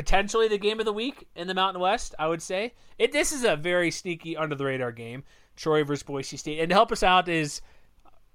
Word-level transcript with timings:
potentially 0.00 0.48
the 0.48 0.56
game 0.56 0.80
of 0.80 0.86
the 0.86 0.94
week 0.94 1.28
in 1.36 1.46
the 1.46 1.52
Mountain 1.52 1.82
West. 1.82 2.14
I 2.18 2.26
would 2.26 2.40
say 2.40 2.72
it. 2.98 3.12
This 3.12 3.32
is 3.32 3.44
a 3.44 3.54
very 3.54 3.90
sneaky, 3.90 4.34
under 4.34 4.54
the 4.54 4.64
radar 4.64 4.92
game. 4.92 5.24
Troy 5.56 5.84
versus 5.84 6.02
Boise 6.02 6.38
State, 6.38 6.58
and 6.58 6.70
to 6.70 6.74
help 6.74 6.90
us 6.90 7.02
out 7.02 7.28
is 7.28 7.60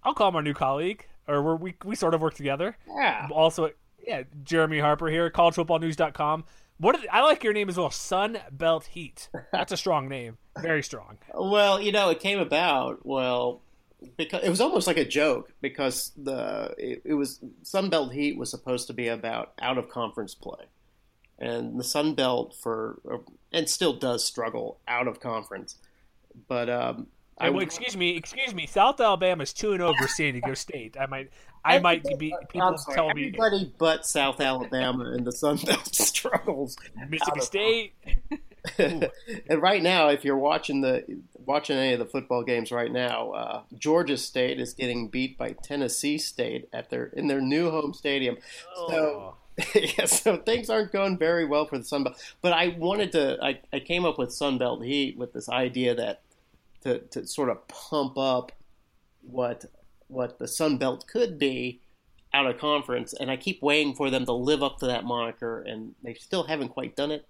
I'll 0.04 0.14
call 0.14 0.30
him 0.30 0.36
our 0.36 0.44
new 0.44 0.54
colleague, 0.54 1.08
or 1.28 1.42
we're, 1.42 1.56
we 1.56 1.74
we 1.84 1.96
sort 1.96 2.14
of 2.14 2.22
work 2.22 2.36
together. 2.36 2.78
Yeah. 2.88 3.28
Also, 3.32 3.72
yeah, 4.06 4.24
Jeremy 4.44 4.78
Harper 4.78 5.08
here, 5.08 5.26
at 5.26 5.34
collegefootballnews.com. 5.34 6.44
What 6.78 7.00
did, 7.00 7.10
I 7.10 7.22
like 7.22 7.44
your 7.44 7.54
name 7.54 7.68
as 7.68 7.78
well, 7.78 7.90
Sun 7.90 8.38
Belt 8.52 8.86
Heat. 8.86 9.30
That's 9.52 9.72
a 9.72 9.78
strong 9.78 10.08
name, 10.08 10.38
very 10.62 10.84
strong. 10.84 11.18
Well, 11.34 11.82
you 11.82 11.92
know, 11.92 12.10
it 12.12 12.20
came 12.20 12.38
about 12.38 13.04
well 13.04 13.64
because 14.18 14.44
it 14.44 14.50
was 14.50 14.62
almost 14.62 14.86
like 14.86 14.98
a 14.98 15.06
joke 15.06 15.52
because 15.62 16.12
the 16.16 16.76
it, 16.78 17.02
it 17.06 17.14
was 17.16 17.40
Sunbelt 17.64 18.14
Heat 18.14 18.38
was 18.38 18.52
supposed 18.52 18.86
to 18.88 18.94
be 18.94 19.08
about 19.08 19.54
out 19.60 19.80
of 19.80 19.90
conference 19.90 20.36
play, 20.36 20.66
and 21.40 21.80
the 21.80 21.84
Sun 21.84 22.16
Belt 22.16 22.56
for 22.60 23.00
and 23.52 23.70
still 23.70 23.94
does 23.94 24.24
struggle 24.24 24.80
out 24.88 25.08
of 25.08 25.20
conference, 25.20 25.78
but 26.48 26.70
um, 26.70 27.08
I, 27.38 27.50
well, 27.50 27.62
excuse 27.62 27.98
me, 27.98 28.16
excuse 28.16 28.54
me. 28.54 28.66
South 28.66 29.00
Alabama's 29.00 29.52
two 29.52 29.74
and 29.74 29.82
over 29.82 30.08
San 30.08 30.34
Diego 30.34 30.54
State. 30.54 30.96
I 31.00 31.06
might, 31.06 31.30
I 31.66 31.80
might 31.80 32.04
be 32.18 32.34
people 32.50 32.78
sorry, 32.78 32.96
tell 32.96 33.14
me 33.14 33.28
everybody 33.28 33.74
but 33.78 34.06
South 34.06 34.40
Alabama 34.40 35.12
and 35.12 35.26
the 35.26 35.32
Sun 35.32 35.58
Belt 35.66 35.86
struggles. 35.94 36.78
Mississippi 37.10 37.42
State. 37.42 37.94
and 38.78 39.10
right 39.62 39.84
now, 39.84 40.10
if 40.10 40.24
you're 40.24 40.38
watching 40.38 40.82
the 40.82 41.04
watching 41.46 41.78
any 41.78 41.94
of 41.94 42.00
the 42.00 42.06
football 42.06 42.44
games 42.44 42.72
right 42.72 42.92
now, 42.92 43.32
uh, 43.32 43.62
Georgia 43.78 44.18
State 44.18 44.60
is 44.62 44.74
getting 44.74 45.10
beat 45.10 45.38
by 45.38 45.52
Tennessee 45.62 46.18
State 46.18 46.70
at 46.72 46.90
their 46.90 47.06
in 47.08 47.28
their 47.28 47.42
new 47.42 47.70
home 47.70 47.94
stadium. 47.94 48.38
So. 48.88 49.36
yeah, 49.76 50.06
so 50.06 50.38
things 50.38 50.70
aren't 50.70 50.92
going 50.92 51.18
very 51.18 51.46
well 51.46 51.66
for 51.66 51.78
the 51.78 51.84
Sunbelt. 51.84 52.18
But 52.42 52.54
I 52.54 52.76
wanted 52.78 53.14
to, 53.14 53.38
I, 53.42 53.60
I 53.72 53.80
came 53.80 54.04
up 54.04 54.18
with 54.18 54.30
Sunbelt 54.30 54.84
Heat 54.86 55.18
with 55.18 55.32
this 55.32 55.48
idea 55.48 55.96
that 55.96 56.22
to, 56.84 57.00
to 57.00 57.26
sort 57.26 57.50
of 57.50 57.68
pump 57.68 58.18
up 58.18 58.52
what 59.22 59.66
what 60.08 60.38
the 60.38 60.46
Sunbelt 60.46 61.08
could 61.08 61.40
be 61.40 61.82
out 62.34 62.46
of 62.46 62.58
conference, 62.60 63.14
and 63.14 63.32
I 63.32 63.38
keep 63.38 63.62
waiting 63.62 63.96
for 63.96 64.10
them 64.10 64.26
to 64.26 64.34
live 64.34 64.62
up 64.62 64.80
to 64.80 64.88
that 64.88 65.04
moniker, 65.04 65.62
and 65.62 65.96
they 66.04 66.14
still 66.14 66.44
haven't 66.44 66.70
quite 66.70 66.96
done 66.96 67.12
it. 67.12 67.26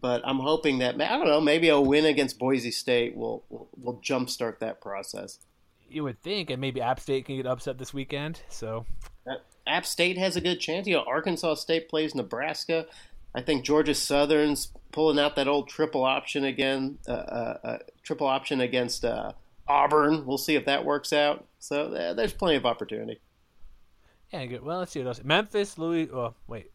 But 0.00 0.22
I'm 0.24 0.38
hoping 0.38 0.78
that 0.78 1.00
I 1.00 1.16
don't 1.16 1.26
know, 1.26 1.40
maybe 1.40 1.68
a 1.68 1.80
win 1.80 2.06
against 2.06 2.38
Boise 2.38 2.70
State 2.70 3.16
will 3.16 3.44
will, 3.48 3.68
will 3.80 4.00
jumpstart 4.00 4.58
that 4.60 4.80
process. 4.80 5.38
You 5.88 6.04
would 6.04 6.22
think, 6.22 6.50
and 6.50 6.60
maybe 6.60 6.80
App 6.80 7.00
State 7.00 7.26
can 7.26 7.36
get 7.36 7.46
upset 7.46 7.78
this 7.78 7.92
weekend. 7.92 8.40
So 8.48 8.86
App 9.66 9.86
State 9.86 10.18
has 10.18 10.36
a 10.36 10.40
good 10.40 10.60
chance. 10.60 10.86
You 10.86 10.96
know, 10.96 11.04
Arkansas 11.06 11.54
State 11.54 11.88
plays 11.88 12.14
Nebraska. 12.14 12.86
I 13.34 13.42
think 13.42 13.64
Georgia 13.64 13.94
Southern's 13.94 14.72
pulling 14.92 15.18
out 15.18 15.36
that 15.36 15.46
old 15.46 15.68
triple 15.68 16.04
option 16.04 16.44
again, 16.44 16.98
uh, 17.08 17.12
uh, 17.12 17.58
uh, 17.62 17.78
triple 18.02 18.26
option 18.26 18.60
against 18.60 19.04
uh, 19.04 19.32
Auburn. 19.68 20.26
We'll 20.26 20.38
see 20.38 20.56
if 20.56 20.64
that 20.64 20.84
works 20.84 21.12
out. 21.12 21.46
So 21.60 21.92
uh, 21.92 22.14
there's 22.14 22.32
plenty 22.32 22.56
of 22.56 22.66
opportunity. 22.66 23.20
yeah, 24.32 24.46
good. 24.46 24.62
Well, 24.64 24.80
let's 24.80 24.92
see 24.92 25.00
what 25.00 25.08
else. 25.08 25.20
Memphis, 25.22 25.78
Louis. 25.78 26.08
Oh, 26.10 26.34
wait, 26.48 26.72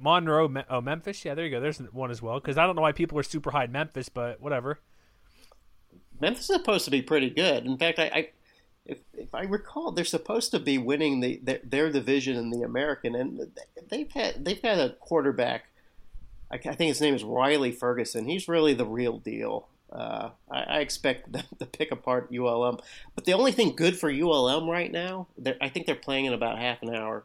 Monroe. 0.00 0.52
Oh, 0.70 0.80
Memphis. 0.80 1.24
Yeah, 1.24 1.34
there 1.34 1.44
you 1.44 1.50
go. 1.50 1.60
There's 1.60 1.78
one 1.78 2.10
as 2.10 2.22
well. 2.22 2.38
Because 2.38 2.56
I 2.56 2.66
don't 2.66 2.76
know 2.76 2.82
why 2.82 2.92
people 2.92 3.18
are 3.18 3.24
super 3.24 3.50
high 3.50 3.64
in 3.64 3.72
Memphis, 3.72 4.08
but 4.08 4.40
whatever. 4.40 4.78
Memphis 6.20 6.48
is 6.48 6.56
supposed 6.56 6.84
to 6.84 6.90
be 6.90 7.02
pretty 7.02 7.30
good. 7.30 7.66
In 7.66 7.76
fact, 7.76 7.98
I, 7.98 8.04
I 8.14 8.28
if, 8.86 9.00
if 9.14 9.34
I 9.34 9.42
recall, 9.42 9.92
they're 9.92 10.04
supposed 10.04 10.50
to 10.52 10.58
be 10.58 10.78
winning 10.78 11.20
the 11.20 11.40
their, 11.42 11.60
their 11.62 11.90
division 11.90 12.36
in 12.36 12.50
the 12.50 12.62
American, 12.62 13.14
and 13.14 13.52
they've 13.88 14.10
had 14.12 14.44
they've 14.44 14.62
had 14.62 14.78
a 14.78 14.90
quarterback. 14.94 15.64
I, 16.50 16.56
I 16.56 16.58
think 16.58 16.88
his 16.88 17.00
name 17.00 17.14
is 17.14 17.24
Riley 17.24 17.72
Ferguson. 17.72 18.26
He's 18.26 18.48
really 18.48 18.74
the 18.74 18.86
real 18.86 19.18
deal. 19.18 19.68
Uh, 19.92 20.30
I, 20.50 20.62
I 20.62 20.78
expect 20.80 21.32
them 21.32 21.44
to 21.58 21.66
pick 21.66 21.90
apart 21.90 22.30
ULM, 22.32 22.78
but 23.14 23.24
the 23.24 23.34
only 23.34 23.52
thing 23.52 23.74
good 23.76 23.98
for 23.98 24.10
ULM 24.10 24.68
right 24.68 24.90
now, 24.90 25.28
I 25.60 25.68
think 25.68 25.86
they're 25.86 25.94
playing 25.94 26.26
in 26.26 26.32
about 26.32 26.58
half 26.58 26.82
an 26.82 26.94
hour, 26.94 27.24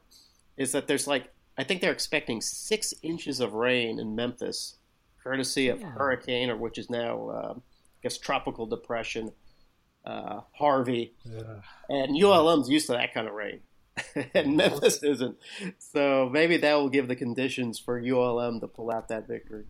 is 0.58 0.72
that 0.72 0.88
there's 0.88 1.08
like 1.08 1.30
I 1.58 1.64
think 1.64 1.82
they're 1.82 1.92
expecting 1.92 2.42
six 2.42 2.94
inches 3.04 3.40
of 3.40 3.54
rain 3.54 4.00
in 4.00 4.16
Memphis, 4.16 4.78
courtesy 5.24 5.68
of 5.68 5.82
hurricane 5.82 6.50
or 6.50 6.58
which 6.58 6.78
is 6.78 6.90
now 6.90 7.30
uh, 7.30 7.54
I 7.56 8.02
guess 8.02 8.18
tropical 8.18 8.66
depression, 8.66 9.32
uh, 10.06 10.41
Harvey, 10.53 11.13
and 11.89 12.16
ULM's 12.22 12.69
used 12.69 12.88
to 12.88 12.94
that 12.94 13.13
kind 13.13 13.28
of 13.28 13.34
rain, 13.34 13.59
and 14.34 14.57
Memphis 14.57 15.03
isn't. 15.03 15.38
So 15.78 16.29
maybe 16.31 16.57
that 16.57 16.75
will 16.75 16.89
give 16.89 17.07
the 17.07 17.16
conditions 17.16 17.79
for 17.79 18.00
ULM 18.00 18.59
to 18.62 18.67
pull 18.67 18.91
out 18.91 19.09
that 19.09 19.28
victory. 19.28 19.66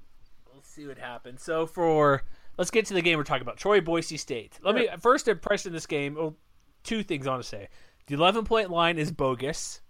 We'll 0.52 0.64
see 0.64 0.88
what 0.88 0.98
happens. 0.98 1.44
So 1.44 1.66
for 1.66 2.24
let's 2.58 2.72
get 2.72 2.86
to 2.86 2.94
the 2.94 3.02
game 3.02 3.18
we're 3.18 3.24
talking 3.24 3.42
about. 3.42 3.58
Troy 3.58 3.82
Boise 3.82 4.18
State. 4.18 4.60
Let 4.64 4.76
me 4.76 4.88
first 5.00 5.28
impression 5.28 5.74
this 5.74 5.88
game. 5.88 6.16
Well, 6.16 6.36
two 6.84 7.04
things 7.04 7.28
I 7.28 7.32
want 7.32 7.44
to 7.44 7.50
say. 7.50 7.70
The 8.08 8.16
11 8.16 8.46
point 8.46 8.70
line 8.70 8.98
is 8.98 9.12
bogus 9.12 9.82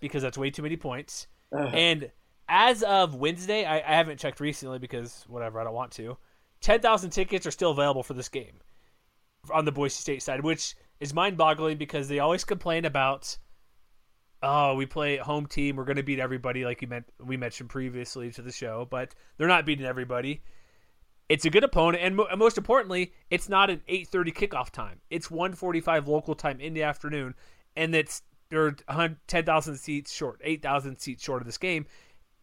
because 0.00 0.22
that's 0.22 0.38
way 0.38 0.50
too 0.50 0.62
many 0.62 0.76
points. 0.76 1.26
And 1.52 2.10
as 2.48 2.82
of 2.82 3.14
Wednesday, 3.14 3.64
I, 3.64 3.76
I 3.76 3.96
haven't 3.96 4.18
checked 4.18 4.40
recently 4.40 4.78
because 4.78 5.24
whatever, 5.28 5.60
I 5.60 5.64
don't 5.64 5.74
want 5.74 5.92
to. 5.92 6.16
10,000 6.60 7.10
tickets 7.10 7.46
are 7.46 7.50
still 7.50 7.70
available 7.70 8.02
for 8.02 8.14
this 8.14 8.28
game 8.28 8.60
on 9.52 9.64
the 9.64 9.72
Boise 9.72 9.94
State 9.94 10.22
side, 10.22 10.42
which 10.42 10.74
is 11.00 11.14
mind 11.14 11.36
boggling 11.36 11.76
because 11.76 12.08
they 12.08 12.18
always 12.18 12.44
complain 12.44 12.84
about 12.84 13.36
oh, 14.44 14.74
we 14.74 14.84
play 14.84 15.16
home 15.16 15.46
team, 15.46 15.74
we're 15.74 15.86
going 15.86 15.96
to 15.96 16.02
beat 16.02 16.20
everybody, 16.20 16.64
like 16.66 16.82
you 16.82 16.88
meant 16.88 17.06
we 17.18 17.36
mentioned 17.36 17.70
previously 17.70 18.30
to 18.30 18.42
the 18.42 18.52
show, 18.52 18.86
but 18.90 19.14
they're 19.36 19.48
not 19.48 19.64
beating 19.64 19.86
everybody. 19.86 20.42
It's 21.30 21.46
a 21.46 21.50
good 21.50 21.64
opponent, 21.64 22.04
and, 22.04 22.16
mo- 22.16 22.28
most 22.36 22.58
importantly, 22.58 23.14
it's 23.30 23.48
not 23.48 23.70
an 23.70 23.80
8:30 23.88 24.34
kickoff 24.34 24.70
time. 24.70 25.00
It's 25.08 25.28
1:45 25.28 26.06
local 26.06 26.34
time 26.34 26.60
in 26.60 26.74
the 26.74 26.82
afternoon, 26.82 27.34
and 27.74 27.94
it's 27.94 28.22
they're 28.50 28.76
10,000 29.26 29.76
seats 29.76 30.12
short, 30.12 30.40
8,000 30.44 30.98
seats 30.98 31.24
short 31.24 31.40
of 31.40 31.46
this 31.46 31.58
game, 31.58 31.86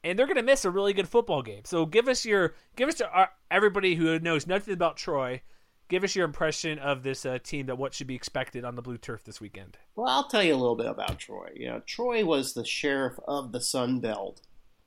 and 0.03 0.17
they're 0.17 0.25
going 0.25 0.35
to 0.37 0.43
miss 0.43 0.65
a 0.65 0.71
really 0.71 0.93
good 0.93 1.07
football 1.07 1.43
game. 1.43 1.61
So 1.63 1.85
give 1.85 2.07
us 2.07 2.25
your 2.25 2.55
give 2.75 2.89
us 2.89 2.95
to, 2.95 3.17
uh, 3.17 3.27
everybody 3.51 3.95
who 3.95 4.19
knows 4.19 4.47
nothing 4.47 4.73
about 4.73 4.97
Troy. 4.97 5.41
Give 5.91 6.05
us 6.05 6.15
your 6.15 6.23
impression 6.23 6.79
of 6.79 7.03
this 7.03 7.25
uh, 7.25 7.37
team 7.43 7.65
that 7.65 7.77
what 7.77 7.93
should 7.93 8.07
be 8.07 8.15
expected 8.15 8.63
on 8.63 8.75
the 8.75 8.81
blue 8.81 8.97
turf 8.97 9.25
this 9.25 9.41
weekend. 9.41 9.75
Well, 9.93 10.07
I'll 10.07 10.29
tell 10.29 10.41
you 10.41 10.53
a 10.53 10.55
little 10.55 10.77
bit 10.77 10.85
about 10.85 11.19
Troy. 11.19 11.49
You 11.53 11.67
know, 11.67 11.81
Troy 11.85 12.23
was 12.23 12.53
the 12.53 12.63
sheriff 12.63 13.19
of 13.27 13.51
the 13.51 13.59
Sun 13.59 13.99
Belt 13.99 14.39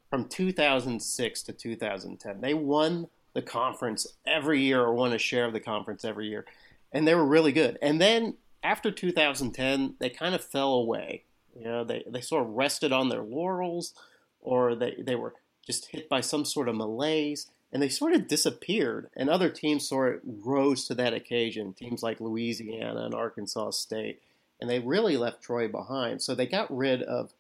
from 0.09 0.27
2006 0.27 1.43
to 1.43 1.53
2010. 1.53 2.41
They 2.41 2.55
won 2.55 3.09
the 3.35 3.43
conference 3.43 4.07
every 4.27 4.63
year, 4.63 4.81
or 4.81 4.95
won 4.95 5.13
a 5.13 5.19
share 5.19 5.45
of 5.45 5.53
the 5.53 5.61
conference 5.61 6.07
every 6.07 6.29
year, 6.29 6.47
and 6.91 7.07
they 7.07 7.15
were 7.15 7.27
really 7.27 7.53
good. 7.53 7.77
And 7.83 8.01
then 8.01 8.39
after 8.63 8.91
2010, 8.91 9.97
they 9.99 10.09
kind 10.09 10.35
of 10.35 10.43
fell 10.43 10.73
away. 10.73 11.25
You 11.55 11.65
know, 11.65 11.85
they 11.85 12.03
they 12.07 12.23
sort 12.23 12.47
of 12.47 12.55
rested 12.55 12.93
on 12.93 13.11
their 13.11 13.23
laurels, 13.23 13.93
or 14.41 14.75
they 14.75 14.95
they 14.99 15.17
were 15.17 15.35
just 15.67 15.89
hit 15.91 16.09
by 16.09 16.23
some 16.23 16.47
sort 16.47 16.71
of 16.71 16.77
malaise. 16.77 17.51
And 17.75 17.83
they 17.83 17.91
sort 17.91 18.15
of 18.15 18.29
disappeared, 18.29 19.11
and 19.15 19.29
other 19.29 19.51
teams 19.51 19.87
sort 19.87 20.15
of 20.15 20.47
rose 20.47 20.87
to 20.87 20.95
that 20.95 21.13
occasion. 21.13 21.75
Teams 21.75 22.03
like 22.03 22.21
Louisiana 22.21 23.05
and 23.05 23.15
Arkansas 23.15 23.71
State, 23.71 24.23
and 24.61 24.71
they 24.71 24.79
really 24.79 25.19
left 25.19 25.43
Troy 25.43 25.69
behind. 25.69 26.23
So 26.23 26.35
they 26.35 26.47
got 26.47 26.75
rid 26.75 27.03
of 27.03 27.33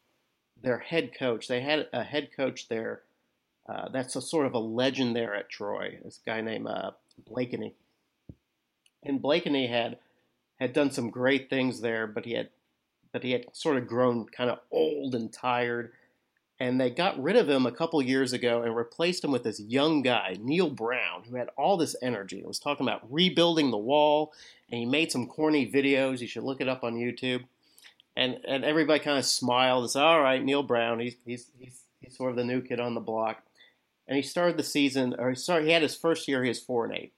their 0.60 0.78
head 0.78 1.16
coach. 1.16 1.48
They 1.48 1.60
had 1.60 1.86
a 1.92 2.02
head 2.02 2.30
coach 2.36 2.68
there 2.68 3.02
uh, 3.66 3.88
that's 3.88 4.16
a 4.16 4.20
sort 4.20 4.46
of 4.46 4.54
a 4.54 4.58
legend 4.58 5.16
there 5.16 5.34
at 5.34 5.48
Troy. 5.48 5.98
This 6.04 6.20
guy 6.24 6.40
named 6.40 6.66
uh, 6.66 6.90
Blakeney, 7.26 7.74
and 9.02 9.22
Blakeney 9.22 9.68
had 9.68 9.98
had 10.60 10.72
done 10.72 10.90
some 10.90 11.10
great 11.10 11.48
things 11.50 11.80
there, 11.80 12.06
but 12.06 12.24
he 12.24 12.32
had 12.32 12.50
but 13.12 13.22
he 13.22 13.32
had 13.32 13.46
sort 13.52 13.76
of 13.76 13.86
grown 13.86 14.26
kind 14.26 14.50
of 14.50 14.58
old 14.70 15.14
and 15.14 15.32
tired. 15.32 15.92
And 16.60 16.80
they 16.80 16.88
got 16.90 17.20
rid 17.20 17.36
of 17.36 17.48
him 17.50 17.66
a 17.66 17.72
couple 17.72 18.00
years 18.00 18.32
ago 18.32 18.62
and 18.62 18.76
replaced 18.76 19.24
him 19.24 19.32
with 19.32 19.42
this 19.42 19.60
young 19.60 20.02
guy, 20.02 20.36
Neal 20.40 20.70
Brown, 20.70 21.24
who 21.28 21.36
had 21.36 21.50
all 21.56 21.76
this 21.76 21.96
energy. 22.00 22.38
He 22.40 22.46
was 22.46 22.60
talking 22.60 22.86
about 22.86 23.12
rebuilding 23.12 23.70
the 23.72 23.76
wall, 23.76 24.32
and 24.70 24.78
he 24.78 24.86
made 24.86 25.10
some 25.10 25.26
corny 25.26 25.70
videos. 25.70 26.20
You 26.20 26.28
should 26.28 26.44
look 26.44 26.60
it 26.60 26.68
up 26.68 26.84
on 26.84 26.94
YouTube. 26.94 27.44
and 28.16 28.38
and 28.46 28.64
everybody 28.64 29.00
kind 29.00 29.18
of 29.18 29.24
smiled 29.24 29.82
and 29.82 29.90
said, 29.90 30.02
"All 30.02 30.20
right, 30.20 30.42
Neal 30.42 30.62
Brown, 30.62 31.00
he's 31.00 31.16
he's 31.24 31.50
he's 31.58 31.80
he's 32.00 32.16
sort 32.16 32.30
of 32.30 32.36
the 32.36 32.44
new 32.44 32.60
kid 32.60 32.80
on 32.80 32.94
the 32.94 33.00
block." 33.00 33.42
And 34.06 34.16
he 34.16 34.22
started 34.22 34.56
the 34.56 34.62
season, 34.62 35.14
or 35.18 35.30
he 35.30 35.34
started, 35.36 35.66
he 35.66 35.72
had 35.72 35.82
his 35.82 35.96
first 35.96 36.28
year, 36.28 36.42
he 36.42 36.48
was 36.48 36.60
four 36.60 36.84
and 36.84 36.94
eight, 36.94 37.12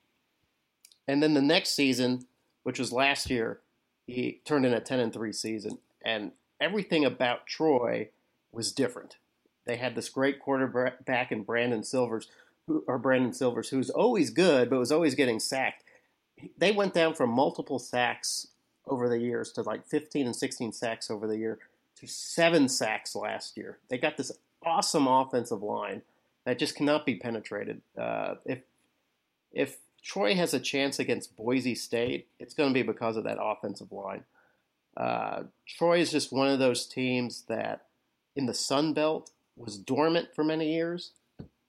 and 1.06 1.22
then 1.22 1.34
the 1.34 1.42
next 1.42 1.74
season, 1.74 2.26
which 2.62 2.78
was 2.78 2.92
last 2.92 3.28
year, 3.28 3.60
he 4.06 4.40
turned 4.44 4.64
in 4.64 4.72
a 4.72 4.80
ten 4.80 5.00
and 5.00 5.12
three 5.12 5.32
season, 5.32 5.78
and 6.02 6.32
everything 6.60 7.04
about 7.04 7.46
Troy 7.46 8.08
was 8.52 8.72
different. 8.72 9.16
They 9.66 9.76
had 9.76 9.94
this 9.94 10.08
great 10.08 10.40
quarterback 10.40 11.32
in 11.32 11.42
Brandon 11.42 11.82
Silvers, 11.82 12.28
who, 12.66 12.84
or 12.86 12.98
Brandon 12.98 13.32
Silvers, 13.32 13.68
who's 13.68 13.90
always 13.90 14.30
good, 14.30 14.70
but 14.70 14.78
was 14.78 14.92
always 14.92 15.14
getting 15.14 15.40
sacked. 15.40 15.82
They 16.56 16.72
went 16.72 16.94
down 16.94 17.14
from 17.14 17.30
multiple 17.30 17.78
sacks 17.78 18.48
over 18.86 19.08
the 19.08 19.18
years 19.18 19.52
to 19.52 19.62
like 19.62 19.86
15 19.86 20.26
and 20.26 20.36
16 20.36 20.72
sacks 20.72 21.10
over 21.10 21.26
the 21.26 21.38
year 21.38 21.58
to 21.96 22.06
seven 22.06 22.68
sacks 22.68 23.16
last 23.16 23.56
year. 23.56 23.78
They 23.88 23.98
got 23.98 24.16
this 24.16 24.32
awesome 24.64 25.06
offensive 25.06 25.62
line 25.62 26.02
that 26.44 26.58
just 26.58 26.76
cannot 26.76 27.04
be 27.04 27.16
penetrated. 27.16 27.80
Uh, 27.98 28.34
if 28.44 28.60
if 29.52 29.78
Troy 30.02 30.34
has 30.34 30.54
a 30.54 30.60
chance 30.60 30.98
against 30.98 31.36
Boise 31.36 31.74
State, 31.74 32.28
it's 32.38 32.54
going 32.54 32.70
to 32.70 32.74
be 32.74 32.82
because 32.82 33.16
of 33.16 33.24
that 33.24 33.38
offensive 33.40 33.90
line. 33.90 34.24
Uh, 34.96 35.44
Troy 35.66 35.98
is 35.98 36.12
just 36.12 36.32
one 36.32 36.48
of 36.48 36.58
those 36.58 36.86
teams 36.86 37.42
that 37.48 37.86
in 38.36 38.46
the 38.46 38.54
Sun 38.54 38.92
Belt 38.92 39.30
was 39.56 39.78
dormant 39.78 40.28
for 40.34 40.44
many 40.44 40.72
years, 40.72 41.12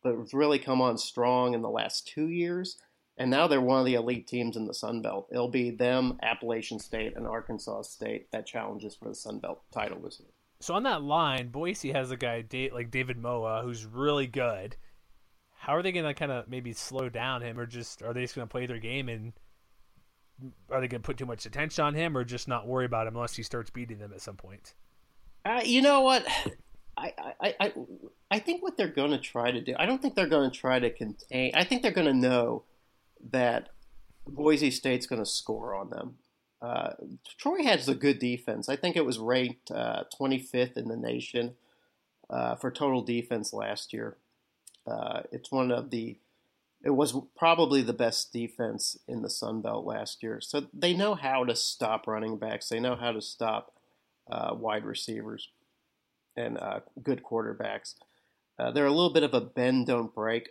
but 0.04 0.16
has 0.16 0.34
really 0.34 0.60
come 0.60 0.82
on 0.82 0.98
strong 0.98 1.54
in 1.54 1.62
the 1.62 1.70
last 1.70 2.08
two 2.08 2.28
years. 2.28 2.78
And 3.18 3.32
now 3.32 3.48
they're 3.48 3.62
one 3.62 3.80
of 3.80 3.86
the 3.86 3.96
elite 3.96 4.28
teams 4.28 4.56
in 4.56 4.68
the 4.68 4.74
Sun 4.74 5.02
Belt. 5.02 5.28
It'll 5.32 5.48
be 5.48 5.72
them, 5.72 6.20
Appalachian 6.22 6.78
State, 6.78 7.16
and 7.16 7.26
Arkansas 7.26 7.82
State 7.84 8.32
that 8.32 8.46
challenges 8.46 8.96
for 8.96 9.10
the 9.10 9.16
Sun 9.16 9.40
Belt 9.40 9.62
title 9.72 10.00
this 10.00 10.20
year. 10.20 10.30
So 10.60 10.76
on 10.76 10.84
that 10.84 11.02
line, 11.02 11.50
Boise 11.50 11.92
has 11.94 12.12
a 12.12 12.18
guy 12.18 12.44
like 12.72 12.92
David 12.92 13.18
Moa 13.18 13.62
who's 13.64 13.86
really 13.86 14.28
good. 14.28 14.76
How 15.56 15.76
are 15.76 15.82
they 15.82 15.92
going 15.92 16.06
to 16.06 16.14
kind 16.14 16.32
of 16.32 16.48
maybe 16.48 16.74
slow 16.74 17.10
down 17.10 17.42
him, 17.42 17.60
or 17.60 17.66
just 17.66 18.04
are 18.04 18.14
they 18.14 18.22
just 18.22 18.36
going 18.36 18.48
to 18.48 18.52
play 18.52 18.68
their 18.68 18.80
game 18.80 19.10
and 19.10 19.34
are 20.70 20.80
they 20.80 20.88
going 20.88 21.02
to 21.02 21.06
put 21.06 21.18
too 21.18 21.26
much 21.26 21.46
attention 21.48 21.84
on 21.84 21.96
him, 21.96 22.16
or 22.16 22.24
just 22.24 22.48
not 22.48 22.68
worry 22.68 22.86
about 22.86 23.08
him 23.08 23.16
unless 23.16 23.36
he 23.36 23.42
starts 23.42 23.72
beating 23.72 23.98
them 23.98 24.14
at 24.14 24.22
some 24.22 24.36
point? 24.36 24.76
Uh, 25.44 25.62
you 25.64 25.82
know 25.82 26.02
what? 26.02 26.26
I, 26.98 27.14
I, 27.40 27.56
I, 27.60 27.74
I 28.32 28.40
think 28.40 28.64
what 28.64 28.76
they're 28.76 28.88
going 28.88 29.12
to 29.12 29.20
try 29.20 29.52
to 29.52 29.62
do. 29.62 29.76
I 29.78 29.86
don't 29.86 30.02
think 30.02 30.16
they're 30.16 30.28
going 30.28 30.50
to 30.50 30.58
try 30.58 30.80
to 30.80 30.90
contain. 30.90 31.52
I 31.56 31.64
think 31.64 31.82
they're 31.84 31.92
going 31.92 32.08
to 32.08 32.14
know 32.14 32.64
that 33.32 33.70
Boise 34.26 34.72
State's 34.72 35.06
going 35.06 35.22
to 35.22 35.30
score 35.30 35.76
on 35.76 35.92
them. 35.92 36.18
Uh, 36.60 36.94
Troy 37.38 37.64
has 37.64 37.88
a 37.88 37.94
good 37.94 38.18
defense. 38.18 38.68
I 38.68 38.76
think 38.76 38.96
it 38.96 39.06
was 39.06 39.20
ranked 39.20 39.70
uh, 39.70 40.06
25th 40.20 40.76
in 40.76 40.88
the 40.88 40.98
nation 40.98 41.54
uh, 42.30 42.56
for 42.56 42.72
total 42.72 43.04
defense 43.04 43.54
last 43.54 43.94
year. 43.94 44.18
Uh, 44.88 45.22
it's 45.32 45.52
one 45.52 45.72
of 45.72 45.92
the, 45.92 46.18
it 46.84 46.90
was 46.92 47.16
probably 47.38 47.84
the 47.84 47.94
best 47.94 48.34
defense 48.34 48.98
in 49.08 49.22
the 49.22 49.30
Sun 49.30 49.62
Belt 49.62 49.86
last 49.86 50.24
year. 50.24 50.42
So 50.42 50.66
they 50.74 50.96
know 50.96 51.14
how 51.14 51.44
to 51.44 51.56
stop 51.56 52.08
running 52.08 52.38
backs. 52.38 52.70
They 52.70 52.80
know 52.80 52.96
how 52.96 53.12
to 53.12 53.22
stop 53.22 53.74
uh, 54.32 54.56
wide 54.56 54.84
receivers 54.84 55.50
and 56.38 56.58
uh, 56.58 56.80
good 57.04 57.24
quarterbacks. 57.24 57.96
they're 58.58 58.86
a 58.86 58.92
little 58.92 59.14
bit 59.14 59.24
of 59.24 59.34
a 59.34 59.42
bend 59.42 59.88
don't 59.88 60.14
break. 60.14 60.50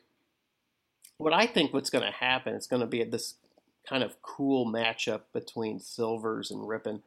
What 1.19 1.33
I 1.33 1.47
think 1.47 1.73
what's 1.73 1.91
going 1.91 2.05
to 2.05 2.11
happen 2.11 2.55
is 2.55 2.67
going 2.67 2.81
to 2.81 2.87
be 2.87 3.03
this 3.05 3.37
kind 3.89 4.03
of 4.03 4.21
cool 4.23 4.67
matchup 4.67 5.23
between 5.33 5.79
Silvers 5.79 6.51
and 6.51 6.61
Rypien. 6.61 7.03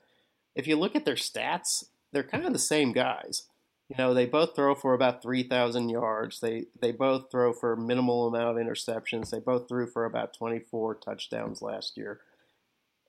If 0.55 0.67
you 0.67 0.77
look 0.77 0.95
at 0.95 1.05
their 1.05 1.15
stats, 1.15 1.85
they're 2.11 2.23
kind 2.23 2.45
of 2.45 2.53
the 2.53 2.59
same 2.59 2.91
guys. 2.91 3.43
You 3.89 3.95
know, 3.97 4.13
they 4.13 4.25
both 4.25 4.55
throw 4.55 4.75
for 4.75 4.93
about 4.93 5.21
3,000 5.21 5.89
yards. 5.89 6.39
They 6.39 6.65
they 6.79 6.91
both 6.91 7.31
throw 7.31 7.53
for 7.53 7.75
minimal 7.75 8.27
amount 8.27 8.57
of 8.57 8.63
interceptions. 8.63 9.31
They 9.31 9.39
both 9.39 9.67
threw 9.67 9.87
for 9.87 10.05
about 10.05 10.33
24 10.33 10.95
touchdowns 10.95 11.61
last 11.61 11.97
year. 11.97 12.19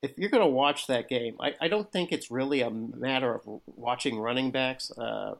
If 0.02 0.12
you're 0.16 0.30
going 0.30 0.42
to 0.42 0.48
watch 0.48 0.86
that 0.86 1.10
game, 1.10 1.36
I, 1.38 1.54
I 1.60 1.68
don't 1.68 1.92
think 1.92 2.10
it's 2.10 2.30
really 2.30 2.62
a 2.62 2.70
matter 2.70 3.34
of 3.34 3.42
watching 3.66 4.18
running 4.18 4.50
backs. 4.50 4.90
Uh, 4.92 5.34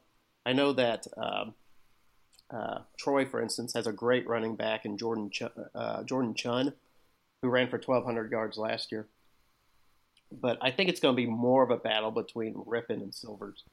I 0.46 0.52
know 0.52 0.72
that 0.72 1.06
um, 1.16 1.54
uh, 2.50 2.78
Troy, 2.98 3.26
for 3.26 3.40
instance, 3.42 3.74
has 3.74 3.86
a 3.86 3.92
great 3.92 4.28
running 4.28 4.56
back 4.56 4.84
in 4.84 4.96
Jordan 4.96 5.30
Ch- 5.30 5.42
uh, 5.74 6.02
Jordan 6.04 6.34
Chunn 6.34 6.72
who 7.42 7.48
ran 7.48 7.68
for 7.68 7.78
1,200 7.78 8.30
yards 8.30 8.58
last 8.58 8.92
year. 8.92 9.06
But 10.32 10.58
I 10.60 10.70
think 10.70 10.88
it's 10.88 11.00
going 11.00 11.14
to 11.14 11.16
be 11.16 11.26
more 11.26 11.62
of 11.62 11.70
a 11.70 11.76
battle 11.76 12.10
between 12.10 12.54
Rypien 12.54 13.02
and 13.02 13.14
Silvers. 13.14 13.64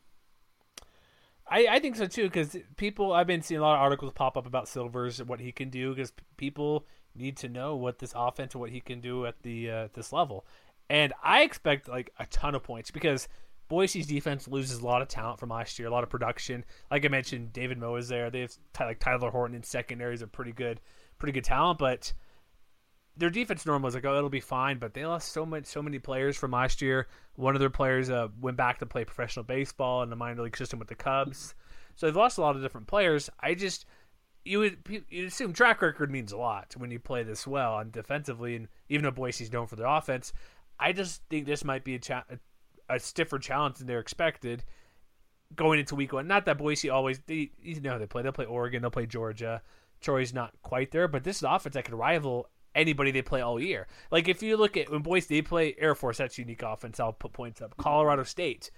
I, 1.50 1.68
I 1.70 1.80
think 1.80 1.96
so 1.96 2.08
too 2.08 2.24
because 2.24 2.58
people 2.76 3.14
I've 3.14 3.28
been 3.28 3.42
seeing 3.42 3.60
a 3.60 3.64
lot 3.64 3.76
of 3.76 3.82
articles 3.82 4.12
pop 4.14 4.36
up 4.36 4.46
about 4.46 4.68
Silvers 4.68 5.24
what 5.24 5.40
he 5.40 5.52
can 5.52 5.70
do 5.70 5.94
because 5.94 6.12
people 6.36 6.86
need 7.16 7.38
to 7.38 7.48
know 7.48 7.76
what 7.76 8.00
this 8.00 8.12
offense 8.16 8.54
and 8.54 8.60
what 8.60 8.70
he 8.70 8.82
can 8.82 9.00
do 9.00 9.26
at 9.26 9.42
the 9.44 9.72
uh, 9.72 9.88
this 9.94 10.12
level, 10.12 10.46
and 10.90 11.14
I 11.24 11.44
expect 11.44 11.88
like 11.88 12.12
a 12.20 12.26
ton 12.26 12.54
of 12.54 12.64
points 12.64 12.92
because 12.92 13.30
Boise's 13.68 14.08
defense 14.08 14.48
loses 14.48 14.80
a 14.80 14.86
lot 14.86 15.02
of 15.02 15.08
talent 15.08 15.40
from 15.40 15.50
last 15.50 15.78
year, 15.78 15.88
a 15.88 15.92
lot 15.92 16.04
of 16.04 16.10
production. 16.10 16.64
Like 16.90 17.06
I 17.06 17.10
mentioned, 17.10 17.54
David 17.54 17.78
Moa 17.78 17.98
is 17.98 18.08
there. 18.08 18.30
They 18.30 18.42
have 18.42 18.58
like 18.80 19.00
Tyler 19.00 19.30
Horton 19.30 19.56
in 19.56 19.64
secondary 19.64 20.14
is 20.14 20.22
a 20.22 20.28
pretty 20.28 20.54
good, 20.54 20.80
pretty 21.20 21.34
good 21.34 21.44
talent, 21.44 21.80
but 21.80 22.14
their 23.18 23.30
defense 23.30 23.66
norm 23.66 23.82
was 23.82 23.96
like, 23.96 24.06
oh, 24.06 24.16
it'll 24.16 24.30
be 24.30 24.40
fine, 24.40 24.78
but 24.78 24.94
they 24.94 25.06
lost 25.06 25.32
so 25.32 25.46
much, 25.46 25.66
so 25.66 25.82
many 25.82 26.00
players 26.00 26.38
from 26.38 26.52
last 26.52 26.82
year. 26.82 27.08
One 27.36 27.56
of 27.56 27.60
their 27.60 27.70
players 27.70 28.10
uh, 28.10 28.28
went 28.40 28.58
back 28.58 28.80
to 28.80 28.86
play 28.86 29.04
professional 29.04 29.44
baseball 29.44 30.04
in 30.04 30.10
the 30.10 30.16
minor 30.16 30.44
league 30.44 30.58
system 30.58 30.80
with 30.80 30.88
the 30.88 30.96
Cubs, 30.96 31.56
so 31.96 32.06
they've 32.06 32.16
lost 32.16 32.38
a 32.38 32.42
lot 32.42 32.56
of 32.56 32.62
different 32.62 32.88
players. 32.88 33.30
I 33.40 33.56
just 33.56 33.86
you 34.46 34.60
would 34.60 34.78
you 35.10 35.26
assume 35.26 35.52
track 35.52 35.82
record 35.82 36.10
means 36.10 36.32
a 36.32 36.38
lot 36.38 36.74
when 36.78 36.90
you 36.90 37.00
play 37.00 37.24
this 37.24 37.46
well 37.46 37.80
and 37.80 37.92
defensively, 37.92 38.56
and 38.56 38.68
even 38.88 39.04
though 39.04 39.12
Boise's 39.12 39.52
known 39.52 39.68
for 39.68 39.76
their 39.76 39.88
offense, 39.88 40.32
I 40.80 40.94
just 40.94 41.22
think 41.30 41.46
this 41.46 41.66
might 41.66 41.84
be 41.84 41.96
a, 41.96 42.00
cha- 42.00 42.24
a, 42.30 42.38
a 42.90 43.00
stiffer 43.00 43.40
challenge 43.40 43.78
than 43.78 43.88
they're 43.88 44.00
expected 44.00 44.64
going 45.56 45.80
into 45.80 45.96
week 45.96 46.14
one. 46.14 46.28
Not 46.28 46.46
that 46.46 46.58
Boise 46.58 46.90
always 46.90 47.20
they, 47.26 47.52
you 47.62 47.80
know 47.82 48.00
they 48.00 48.06
play. 48.06 48.22
They'll 48.22 48.32
play 48.32 48.46
Oregon. 48.46 48.82
They'll 48.82 48.92
play 48.92 49.06
Georgia. 49.06 49.62
Troy's 50.02 50.34
not 50.34 50.54
quite 50.62 50.92
there, 50.92 51.08
but 51.08 51.24
this 51.24 51.38
is 51.38 51.44
an 51.44 51.52
offense 51.52 51.74
that 51.74 51.86
could 51.86 51.96
rival 51.96 52.50
anybody 52.76 53.12
they 53.12 53.22
play 53.22 53.42
all 53.42 53.60
year. 53.60 53.88
Like 54.12 54.28
if 54.28 54.44
you 54.44 54.58
look 54.58 54.78
at 54.78 54.92
when 54.92 55.02
Boise 55.02 55.36
they 55.36 55.42
play 55.42 55.76
Air 55.78 55.96
Force, 55.96 56.18
that's 56.18 56.38
unique 56.38 56.62
offense. 56.64 57.00
I'll 57.00 57.14
put 57.14 57.34
points 57.34 57.62
up. 57.62 57.76
Colorado 57.78 58.24
State, 58.24 58.70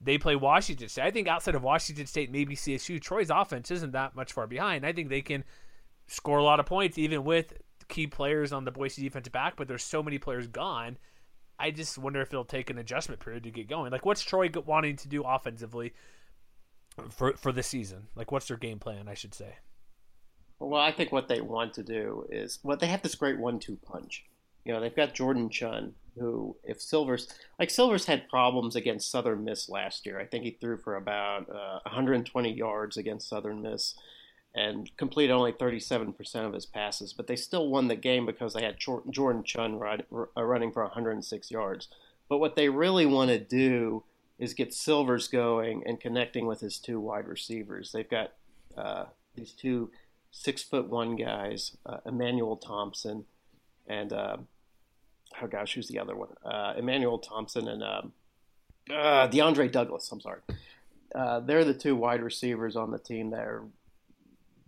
they 0.00 0.16
play 0.16 0.36
Washington 0.36 0.88
State. 0.88 1.04
I 1.04 1.10
think 1.10 1.28
outside 1.28 1.54
of 1.54 1.62
Washington 1.62 2.06
State, 2.06 2.30
maybe 2.30 2.56
CSU, 2.56 3.00
Troy's 3.00 3.30
offense 3.30 3.70
isn't 3.70 3.92
that 3.92 4.16
much 4.16 4.32
far 4.32 4.46
behind. 4.46 4.86
I 4.86 4.92
think 4.92 5.08
they 5.08 5.22
can 5.22 5.44
score 6.06 6.38
a 6.38 6.44
lot 6.44 6.60
of 6.60 6.66
points 6.66 6.98
even 6.98 7.24
with 7.24 7.52
key 7.88 8.06
players 8.06 8.52
on 8.52 8.64
the 8.64 8.70
Boise 8.70 9.02
defensive 9.02 9.32
back. 9.32 9.56
But 9.56 9.68
there's 9.68 9.84
so 9.84 10.02
many 10.02 10.18
players 10.18 10.46
gone. 10.46 10.96
I 11.62 11.70
just 11.70 11.96
wonder 11.96 12.20
if 12.20 12.32
it'll 12.32 12.44
take 12.44 12.70
an 12.70 12.78
adjustment 12.78 13.20
period 13.20 13.44
to 13.44 13.50
get 13.50 13.68
going. 13.68 13.92
Like 13.92 14.04
what's 14.04 14.22
Troy 14.22 14.50
wanting 14.66 14.96
to 14.96 15.08
do 15.08 15.22
offensively 15.22 15.92
for 17.10 17.34
for 17.34 17.52
the 17.52 17.62
season? 17.62 18.08
Like 18.16 18.32
what's 18.32 18.48
their 18.48 18.56
game 18.56 18.80
plan? 18.80 19.08
I 19.08 19.14
should 19.14 19.32
say. 19.32 19.54
Well, 20.58 20.80
I 20.80 20.92
think 20.92 21.12
what 21.12 21.28
they 21.28 21.40
want 21.40 21.74
to 21.74 21.82
do 21.82 22.26
is 22.30 22.58
well, 22.62 22.76
they 22.76 22.88
have 22.88 23.02
this 23.02 23.14
great 23.14 23.38
one-two 23.38 23.78
punch. 23.86 24.24
You 24.64 24.72
know, 24.72 24.80
they've 24.80 24.94
got 24.94 25.14
Jordan 25.14 25.50
Chunn, 25.50 25.94
who, 26.16 26.56
if 26.62 26.80
Silvers, 26.80 27.28
like 27.58 27.70
Silvers 27.70 28.06
had 28.06 28.28
problems 28.28 28.76
against 28.76 29.10
Southern 29.10 29.44
Miss 29.44 29.68
last 29.68 30.06
year. 30.06 30.20
I 30.20 30.26
think 30.26 30.44
he 30.44 30.52
threw 30.52 30.76
for 30.76 30.96
about 30.96 31.48
uh, 31.50 31.80
120 31.84 32.52
yards 32.52 32.96
against 32.96 33.28
Southern 33.28 33.62
Miss 33.62 33.94
and 34.54 34.94
completed 34.96 35.32
only 35.32 35.52
37% 35.52 36.34
of 36.46 36.52
his 36.52 36.66
passes. 36.66 37.12
But 37.12 37.26
they 37.26 37.36
still 37.36 37.68
won 37.68 37.88
the 37.88 37.96
game 37.96 38.26
because 38.26 38.54
they 38.54 38.62
had 38.62 38.78
Jordan 38.78 39.44
Chunn 39.44 39.80
uh, 39.82 40.42
running 40.42 40.72
for 40.72 40.82
106 40.82 41.50
yards. 41.50 41.88
But 42.28 42.38
what 42.38 42.56
they 42.56 42.68
really 42.68 43.06
want 43.06 43.30
to 43.30 43.38
do 43.38 44.04
is 44.38 44.54
get 44.54 44.74
Silvers 44.74 45.28
going 45.28 45.82
and 45.86 46.00
connecting 46.00 46.46
with 46.46 46.60
his 46.60 46.78
two 46.78 46.98
wide 46.98 47.28
receivers. 47.28 47.92
They've 47.92 48.08
got 48.08 48.32
uh, 48.76 49.04
these 49.34 49.52
two 49.52 49.90
six 50.30 50.62
foot 50.62 50.88
one 50.88 51.16
guys, 51.16 51.76
uh, 51.86 51.98
Emmanuel 52.06 52.56
Thompson, 52.56 53.24
and 53.86 54.12
uh, 54.12 54.38
oh 55.40 55.46
gosh, 55.46 55.74
who's 55.74 55.88
the 55.88 55.98
other 55.98 56.16
one? 56.16 56.30
Uh, 56.44 56.74
Emmanuel 56.76 57.18
Thompson 57.18 57.68
and 57.68 57.82
um, 57.82 58.12
uh, 58.90 59.28
Deondre 59.28 59.70
Douglas. 59.70 60.10
I'm 60.10 60.20
sorry. 60.20 60.40
They're 61.14 61.64
the 61.64 61.74
two 61.74 61.94
wide 61.94 62.22
receivers 62.22 62.76
on 62.76 62.90
the 62.90 62.98
team. 62.98 63.30
That 63.30 63.46
are, 63.46 63.64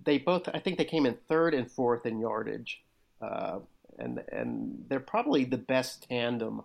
they 0.05 0.19
both, 0.19 0.49
I 0.53 0.59
think, 0.59 0.79
they 0.79 0.85
came 0.85 1.07
in 1.07 1.15
third 1.29 1.55
and 1.55 1.71
fourth 1.71 2.07
in 2.07 2.19
yardage, 2.21 2.83
uh, 3.21 3.59
and 3.99 4.23
and 4.31 4.85
they're 4.89 5.01
probably 5.01 5.45
the 5.45 5.59
best 5.59 6.07
tandem, 6.09 6.63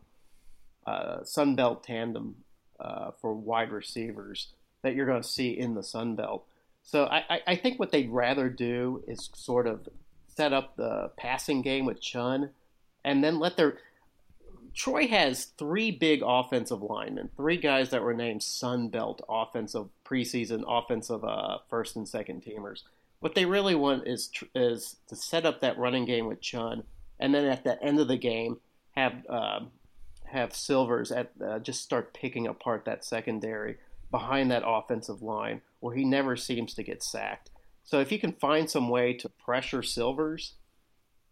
Sun 1.24 1.56
Belt 1.56 1.84
tandem 1.84 2.36
for 3.22 3.34
wide 3.34 3.72
receivers 3.72 4.48
that 4.82 4.96
you're 4.96 5.06
going 5.06 5.22
to 5.22 5.28
see 5.28 5.58
in 5.58 5.74
the 5.74 5.84
Sun 5.84 6.16
Belt. 6.16 6.46
So 6.84 7.06
I, 7.06 7.42
I 7.46 7.56
think 7.56 7.80
what 7.80 7.92
they'd 7.92 8.10
rather 8.10 8.50
do 8.50 9.04
is 9.08 9.30
sort 9.36 9.68
of 9.68 9.88
set 10.36 10.54
up 10.54 10.76
the 10.76 11.12
passing 11.18 11.62
game 11.62 11.86
with 11.86 12.02
Chunn 12.02 12.50
and 13.04 13.24
then 13.24 13.40
let 13.40 13.58
their 13.58 13.78
Troy 14.74 15.08
has 15.08 15.46
three 15.58 15.92
big 15.92 16.22
offensive 16.26 16.82
linemen, 16.82 17.30
three 17.36 17.58
guys 17.58 17.90
that 17.90 18.02
were 18.02 18.14
named 18.14 18.42
Sun 18.44 18.90
Belt 18.90 19.22
offensive 19.28 19.90
preseason 20.06 20.64
offensive 20.68 21.24
uh, 21.24 21.58
first 21.70 21.96
and 21.96 22.08
second 22.08 22.44
teamers. 22.44 22.84
What 23.20 23.36
they 23.36 23.46
really 23.46 23.76
want 23.76 24.08
is 24.08 24.30
is 24.56 24.98
to 25.08 25.16
set 25.16 25.46
up 25.46 25.60
that 25.62 25.78
running 25.78 26.06
game 26.06 26.26
with 26.26 26.42
Chunn, 26.42 26.84
and 27.20 27.34
then 27.34 27.46
at 27.46 27.64
the 27.64 27.82
end 27.84 28.00
of 28.00 28.08
the 28.08 28.18
game 28.18 28.58
have 28.92 29.26
uh, 29.30 29.62
have 30.26 30.56
Silvers 30.56 31.12
at 31.12 31.32
uh, 31.46 31.60
just 31.60 31.82
start 31.82 32.14
picking 32.14 32.48
apart 32.48 32.86
that 32.86 33.04
secondary 33.04 33.78
behind 34.12 34.50
that 34.52 34.64
offensive 34.66 35.22
line 35.22 35.62
where 35.80 35.96
he 35.96 36.04
never 36.04 36.36
seems 36.36 36.74
to 36.74 36.84
get 36.84 37.04
sacked. 37.04 37.52
So 37.84 38.00
if 38.00 38.12
you 38.12 38.20
can 38.20 38.34
find 38.34 38.70
some 38.70 38.90
way 38.90 39.14
to 39.14 39.30
pressure 39.30 39.84
Silvers, 39.84 40.54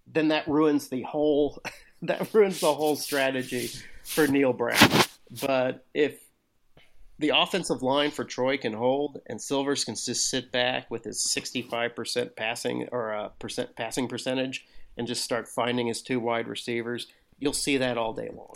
then 0.05 0.29
that 0.29 0.47
ruins 0.47 0.89
the 0.89 1.03
whole 1.03 1.61
that 2.01 2.33
ruins 2.33 2.59
the 2.59 2.73
whole 2.73 2.95
strategy 2.95 3.69
for 4.03 4.27
Neal 4.27 4.53
Brown. 4.53 4.89
But 5.41 5.85
if 5.93 6.19
the 7.19 7.31
offensive 7.35 7.81
line 7.81 8.11
for 8.11 8.23
Troy 8.23 8.57
can 8.57 8.73
hold, 8.73 9.19
and 9.25 9.41
Silvers 9.41 9.83
can 9.83 9.95
just 9.95 10.29
sit 10.29 10.51
back 10.51 10.89
with 10.91 11.03
his 11.03 11.25
65% 11.35 12.35
passing 12.35 12.87
or 12.91 13.13
uh, 13.13 13.29
percent 13.39 13.75
passing 13.75 14.07
percentage, 14.07 14.65
and 14.97 15.07
just 15.07 15.23
start 15.23 15.47
finding 15.47 15.87
his 15.87 16.01
two 16.01 16.19
wide 16.19 16.47
receivers, 16.47 17.07
you'll 17.39 17.53
see 17.53 17.77
that 17.77 17.97
all 17.97 18.13
day 18.13 18.29
long. 18.33 18.55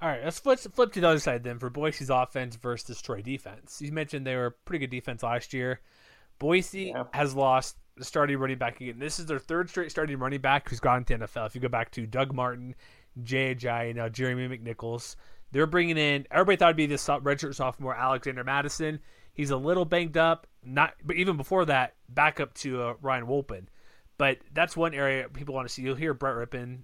All 0.00 0.10
right, 0.10 0.22
let's 0.22 0.38
flip, 0.38 0.58
flip 0.58 0.92
to 0.92 1.00
the 1.00 1.08
other 1.08 1.18
side 1.18 1.42
then 1.42 1.58
for 1.58 1.70
Boise's 1.70 2.10
offense 2.10 2.56
versus 2.56 3.00
Troy 3.00 3.22
defense. 3.22 3.80
You 3.80 3.92
mentioned 3.92 4.26
they 4.26 4.36
were 4.36 4.46
a 4.46 4.50
pretty 4.52 4.86
good 4.86 4.94
defense 4.94 5.22
last 5.22 5.54
year. 5.54 5.80
Boise 6.38 6.92
yeah. 6.94 7.04
has 7.14 7.34
lost 7.34 7.76
the 7.96 8.04
starting 8.04 8.36
running 8.36 8.58
back 8.58 8.80
again. 8.80 8.98
This 8.98 9.18
is 9.18 9.26
their 9.26 9.38
third 9.38 9.70
straight 9.70 9.90
starting 9.90 10.18
running 10.18 10.40
back 10.40 10.68
who's 10.68 10.80
gone 10.80 11.04
to 11.04 11.16
the 11.16 11.24
NFL. 11.24 11.46
If 11.46 11.54
you 11.54 11.62
go 11.62 11.68
back 11.68 11.90
to 11.92 12.06
Doug 12.06 12.34
Martin, 12.34 12.74
Jay 13.22 13.54
Ajayi, 13.54 13.94
now 13.94 14.10
Jeremy 14.10 14.58
McNichols, 14.58 15.16
they're 15.52 15.66
bringing 15.66 15.96
in. 15.96 16.26
Everybody 16.30 16.56
thought 16.56 16.68
it'd 16.68 16.76
be 16.76 16.86
this 16.86 17.06
redshirt 17.06 17.54
sophomore 17.54 17.94
Alexander 17.94 18.44
Mattison. 18.44 19.00
He's 19.32 19.50
a 19.50 19.56
little 19.56 19.84
banged 19.84 20.16
up. 20.16 20.46
Not, 20.64 20.94
but 21.04 21.16
even 21.16 21.36
before 21.36 21.64
that, 21.66 21.94
back 22.08 22.40
up 22.40 22.54
to 22.54 22.82
uh, 22.82 22.94
Ryan 23.00 23.26
Wolpin. 23.26 23.66
But 24.18 24.38
that's 24.52 24.76
one 24.76 24.94
area 24.94 25.28
people 25.28 25.54
want 25.54 25.68
to 25.68 25.72
see. 25.72 25.82
You'll 25.82 25.94
hear 25.94 26.14
Brett 26.14 26.34
Rypien 26.34 26.80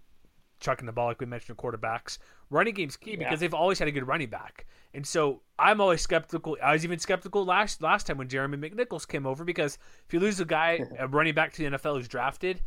chucking 0.60 0.86
the 0.86 0.92
ball, 0.92 1.06
like 1.06 1.20
we 1.20 1.26
mentioned, 1.26 1.58
quarterbacks. 1.58 2.18
Running 2.50 2.74
game's 2.74 2.96
key 2.96 3.16
because 3.16 3.32
yeah. 3.32 3.36
they've 3.36 3.54
always 3.54 3.78
had 3.78 3.88
a 3.88 3.92
good 3.92 4.06
running 4.06 4.28
back. 4.28 4.66
And 4.94 5.06
so 5.06 5.42
I'm 5.58 5.80
always 5.80 6.02
skeptical. 6.02 6.56
I 6.62 6.72
was 6.72 6.84
even 6.84 6.98
skeptical 6.98 7.44
last 7.44 7.82
last 7.82 8.06
time 8.06 8.18
when 8.18 8.28
Jeremy 8.28 8.56
McNichols 8.56 9.08
came 9.08 9.26
over 9.26 9.44
because 9.44 9.78
if 10.06 10.12
you 10.12 10.20
lose 10.20 10.38
a 10.40 10.44
guy, 10.44 10.80
a 10.98 11.08
running 11.08 11.34
back 11.34 11.52
to 11.54 11.62
the 11.62 11.76
NFL 11.76 11.96
who's 11.96 12.08
drafted, 12.08 12.60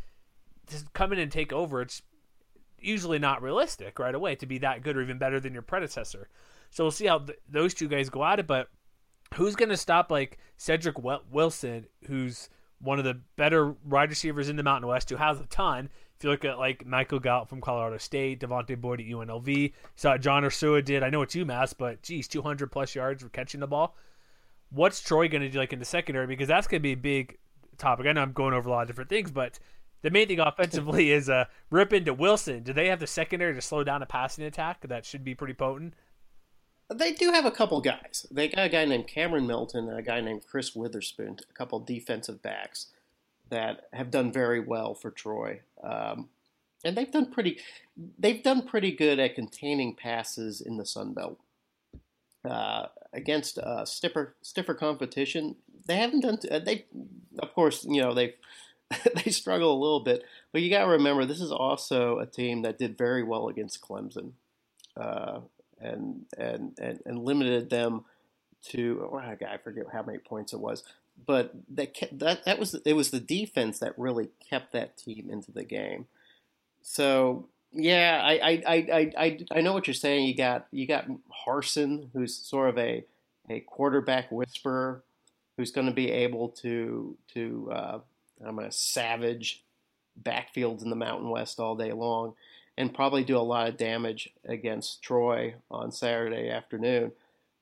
to 0.68 0.78
come 0.94 1.14
in 1.14 1.20
and 1.20 1.32
take 1.32 1.54
over, 1.54 1.82
it's 1.82 2.02
usually 2.86 3.20
not 3.20 3.42
realistic 3.42 4.00
right 4.00 4.16
away 4.16 4.36
to 4.36 4.46
be 4.46 4.58
that 4.60 4.84
good 4.84 4.98
or 4.98 5.02
even 5.02 5.18
better 5.18 5.40
than 5.40 5.54
your 5.54 5.62
predecessor. 5.62 6.30
So 6.70 6.84
we'll 6.84 6.92
see 6.92 7.08
how 7.08 7.20
th- 7.20 7.40
those 7.50 7.74
two 7.74 7.88
guys 7.88 8.10
go 8.10 8.24
at 8.24 8.40
it. 8.40 8.48
But 8.48 8.70
who's 9.36 9.56
going 9.56 9.70
to 9.70 9.78
stop 9.78 10.12
like 10.12 10.38
Cedrick 10.58 11.02
Wilson, 11.32 11.88
who's 12.08 12.50
one 12.80 13.00
of 13.00 13.06
the 13.06 13.20
better 13.36 13.76
wide 13.86 14.10
receivers 14.10 14.50
in 14.50 14.56
the 14.56 14.64
Mountain 14.64 14.88
West, 14.88 15.10
who 15.10 15.16
has 15.16 15.40
a 15.40 15.46
ton. 15.46 15.90
If 16.18 16.24
you 16.24 16.30
look 16.30 16.46
at 16.46 16.60
like 16.60 16.86
Michael 16.86 17.20
Gallup 17.20 17.50
from 17.50 17.62
Colorado 17.62 17.98
State, 17.98 18.40
Devonte 18.40 18.80
Boyd 18.80 19.02
at 19.02 19.08
UNLV, 19.08 19.74
saw 19.96 20.18
John 20.18 20.44
Ursua 20.44 20.84
did. 20.84 21.04
I 21.04 21.10
know 21.10 21.22
it's 21.22 21.36
UMass, 21.36 21.74
but 21.78 22.02
geez, 22.02 22.28
200 22.28 22.72
plus 22.72 22.96
yards 22.96 23.24
for 23.24 23.30
catching 23.30 23.60
the 23.60 23.68
ball. 23.68 23.96
What's 24.70 25.02
Troy 25.02 25.28
going 25.28 25.42
to 25.42 25.50
do 25.50 25.60
like 25.60 25.74
in 25.74 25.80
the 25.80 25.86
secondary? 25.86 26.28
Because 26.28 26.48
that's 26.48 26.68
going 26.68 26.80
to 26.80 26.84
be 26.84 26.94
a 26.94 26.98
big 26.98 27.38
topic. 27.78 28.06
I 28.06 28.14
know 28.14 28.22
I'm 28.22 28.32
going 28.34 28.54
over 28.54 28.70
a 28.70 28.72
lot 28.72 28.82
of 28.82 28.88
different 28.88 29.10
things, 29.10 29.32
but 29.32 29.60
the 30.06 30.12
main 30.12 30.28
thing 30.28 30.40
offensively 30.40 31.12
is 31.18 31.30
uh, 31.30 31.46
Rypien 31.72 32.06
to 32.06 32.14
Wilson. 32.14 32.62
Do 32.62 32.74
they 32.74 32.90
have 32.90 33.00
the 33.00 33.08
secondary 33.08 33.56
to 33.56 33.62
slow 33.62 33.84
down 33.84 34.04
a 34.04 34.06
passing 34.06 34.46
attack 34.46 34.88
that 34.88 35.04
should 35.04 35.24
be 35.24 35.34
pretty 35.34 35.56
potent? 35.56 35.96
They 36.94 37.14
do 37.14 37.32
have 37.32 37.46
a 37.46 37.52
couple 37.52 37.82
guys. 37.82 38.28
They 38.30 38.48
got 38.48 38.68
a 38.68 38.70
guy 38.70 38.86
named 38.86 39.08
Cameron 39.08 39.48
Milton 39.48 39.90
and 39.90 39.98
a 39.98 40.04
guy 40.04 40.22
named 40.22 40.44
Chris 40.46 40.76
Witherspoon, 40.76 41.40
a 41.50 41.54
couple 41.54 41.80
defensive 41.80 42.44
backs 42.44 42.88
that 43.50 43.88
have 43.94 44.12
done 44.12 44.32
very 44.32 44.60
well 44.60 44.94
for 44.94 45.10
Troy. 45.10 45.62
Um, 45.84 46.30
and 46.84 46.96
they've 46.96 47.12
done 47.12 47.32
pretty 47.32 47.58
they've 48.20 48.44
done 48.44 48.68
pretty 48.68 48.92
good 48.92 49.18
at 49.18 49.34
containing 49.34 49.96
passes 49.96 50.62
in 50.62 50.78
the 50.78 50.86
Sun 50.86 51.16
Belt. 51.16 51.40
Uh, 52.48 52.90
against 53.12 53.58
uh, 53.58 53.84
stiffer 53.86 54.36
stiffer 54.44 54.76
competition, 54.76 55.56
they 55.88 55.98
haven't 55.98 56.20
done. 56.20 56.38
T- 56.38 56.50
uh, 56.50 56.60
they, 56.60 56.86
of 57.40 57.56
course, 57.56 57.84
you 57.90 58.04
know 58.04 58.14
they 58.14 58.36
they 59.24 59.32
struggle 59.32 59.72
a 59.74 59.82
little 59.82 60.00
bit, 60.02 60.24
but 60.52 60.62
you 60.62 60.70
got 60.70 60.86
to 60.86 60.92
remember 60.92 61.26
this 61.26 61.42
is 61.42 61.52
also 61.52 62.20
a 62.20 62.26
team 62.26 62.62
that 62.62 62.78
did 62.78 62.98
very 62.98 63.24
well 63.24 63.48
against 63.48 63.82
Clemson, 63.82 64.32
uh, 64.96 65.40
and 65.80 66.26
and 66.38 66.78
and 66.80 67.02
and 67.06 67.20
limited 67.20 67.70
them 67.70 68.06
to. 68.70 69.10
Oh, 69.12 69.18
I 69.18 69.58
forget 69.64 69.86
how 69.92 70.04
many 70.04 70.20
points 70.20 70.54
it 70.54 70.60
was, 70.60 70.84
but 71.26 71.54
that 71.70 71.94
kept, 71.94 72.20
that 72.20 72.46
that 72.46 72.60
was 72.60 72.76
it 72.86 72.94
was 72.94 73.12
the 73.12 73.20
defense 73.20 73.80
that 73.80 73.98
really 73.98 74.30
kept 74.50 74.72
that 74.74 74.98
team 74.98 75.30
into 75.32 75.52
the 75.52 75.64
game. 75.64 76.06
So 76.84 77.48
yeah, 77.72 78.22
I 78.24 78.34
I, 78.34 78.64
I, 78.68 79.12
I, 79.18 79.40
I 79.52 79.62
know 79.62 79.74
what 79.74 79.88
you're 79.88 79.94
saying. 79.96 80.28
You 80.28 80.36
got 80.36 80.68
you 80.72 80.86
got 80.86 81.08
Harsin, 81.46 82.10
who's 82.14 82.36
sort 82.36 82.70
of 82.70 82.78
a 82.78 83.04
a 83.50 83.62
quarterback 83.62 84.32
whisperer, 84.32 85.04
who's 85.58 85.72
going 85.72 85.88
to 85.88 85.94
be 85.94 86.12
able 86.12 86.50
to 86.50 87.18
to 87.34 87.72
uh, 87.72 88.00
I'm 88.44 88.56
going 88.56 88.70
to 88.70 88.76
savage 88.76 89.64
backfields 90.22 90.84
in 90.84 90.90
the 90.90 90.96
Mountain 90.96 91.30
West 91.30 91.60
all 91.60 91.76
day 91.76 91.92
long, 91.92 92.34
and 92.78 92.94
probably 92.94 93.24
do 93.24 93.38
a 93.38 93.40
lot 93.40 93.70
of 93.70 93.78
damage 93.78 94.30
against 94.46 95.02
Troy 95.02 95.56
on 95.70 95.92
Saturday 95.92 96.50
afternoon. 96.50 97.12